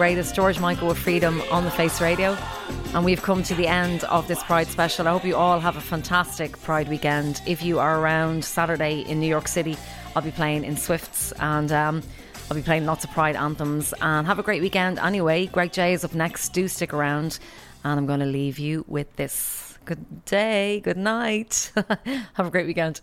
greatest, 0.00 0.34
George 0.34 0.58
Michael 0.58 0.90
of 0.90 0.96
Freedom, 0.96 1.42
on 1.50 1.62
the 1.66 1.70
Face 1.70 2.00
Radio. 2.00 2.34
And 2.94 3.04
we've 3.04 3.20
come 3.20 3.42
to 3.42 3.54
the 3.54 3.66
end 3.66 4.02
of 4.04 4.26
this 4.28 4.42
Pride 4.44 4.66
special. 4.66 5.06
I 5.06 5.10
hope 5.10 5.26
you 5.26 5.36
all 5.36 5.60
have 5.60 5.76
a 5.76 5.80
fantastic 5.82 6.58
Pride 6.62 6.88
weekend. 6.88 7.42
If 7.46 7.62
you 7.62 7.78
are 7.80 8.00
around 8.00 8.42
Saturday 8.42 9.02
in 9.02 9.20
New 9.20 9.26
York 9.26 9.46
City, 9.46 9.76
I'll 10.16 10.22
be 10.22 10.30
playing 10.30 10.64
in 10.64 10.78
Swifts 10.78 11.32
and 11.32 11.70
um, 11.70 12.02
I'll 12.50 12.56
be 12.56 12.62
playing 12.62 12.86
lots 12.86 13.04
of 13.04 13.10
Pride 13.10 13.36
anthems. 13.36 13.92
And 14.00 14.26
have 14.26 14.38
a 14.38 14.42
great 14.42 14.62
weekend 14.62 14.98
anyway. 14.98 15.44
Greg 15.44 15.70
J 15.70 15.92
is 15.92 16.02
up 16.02 16.14
next. 16.14 16.54
Do 16.54 16.66
stick 16.66 16.94
around. 16.94 17.38
And 17.84 18.00
I'm 18.00 18.06
going 18.06 18.20
to 18.20 18.26
leave 18.26 18.58
you 18.58 18.86
with 18.88 19.14
this. 19.16 19.76
Good 19.84 20.24
day, 20.24 20.80
good 20.80 20.96
night. 20.96 21.72
have 22.32 22.46
a 22.46 22.50
great 22.50 22.66
weekend. 22.66 23.02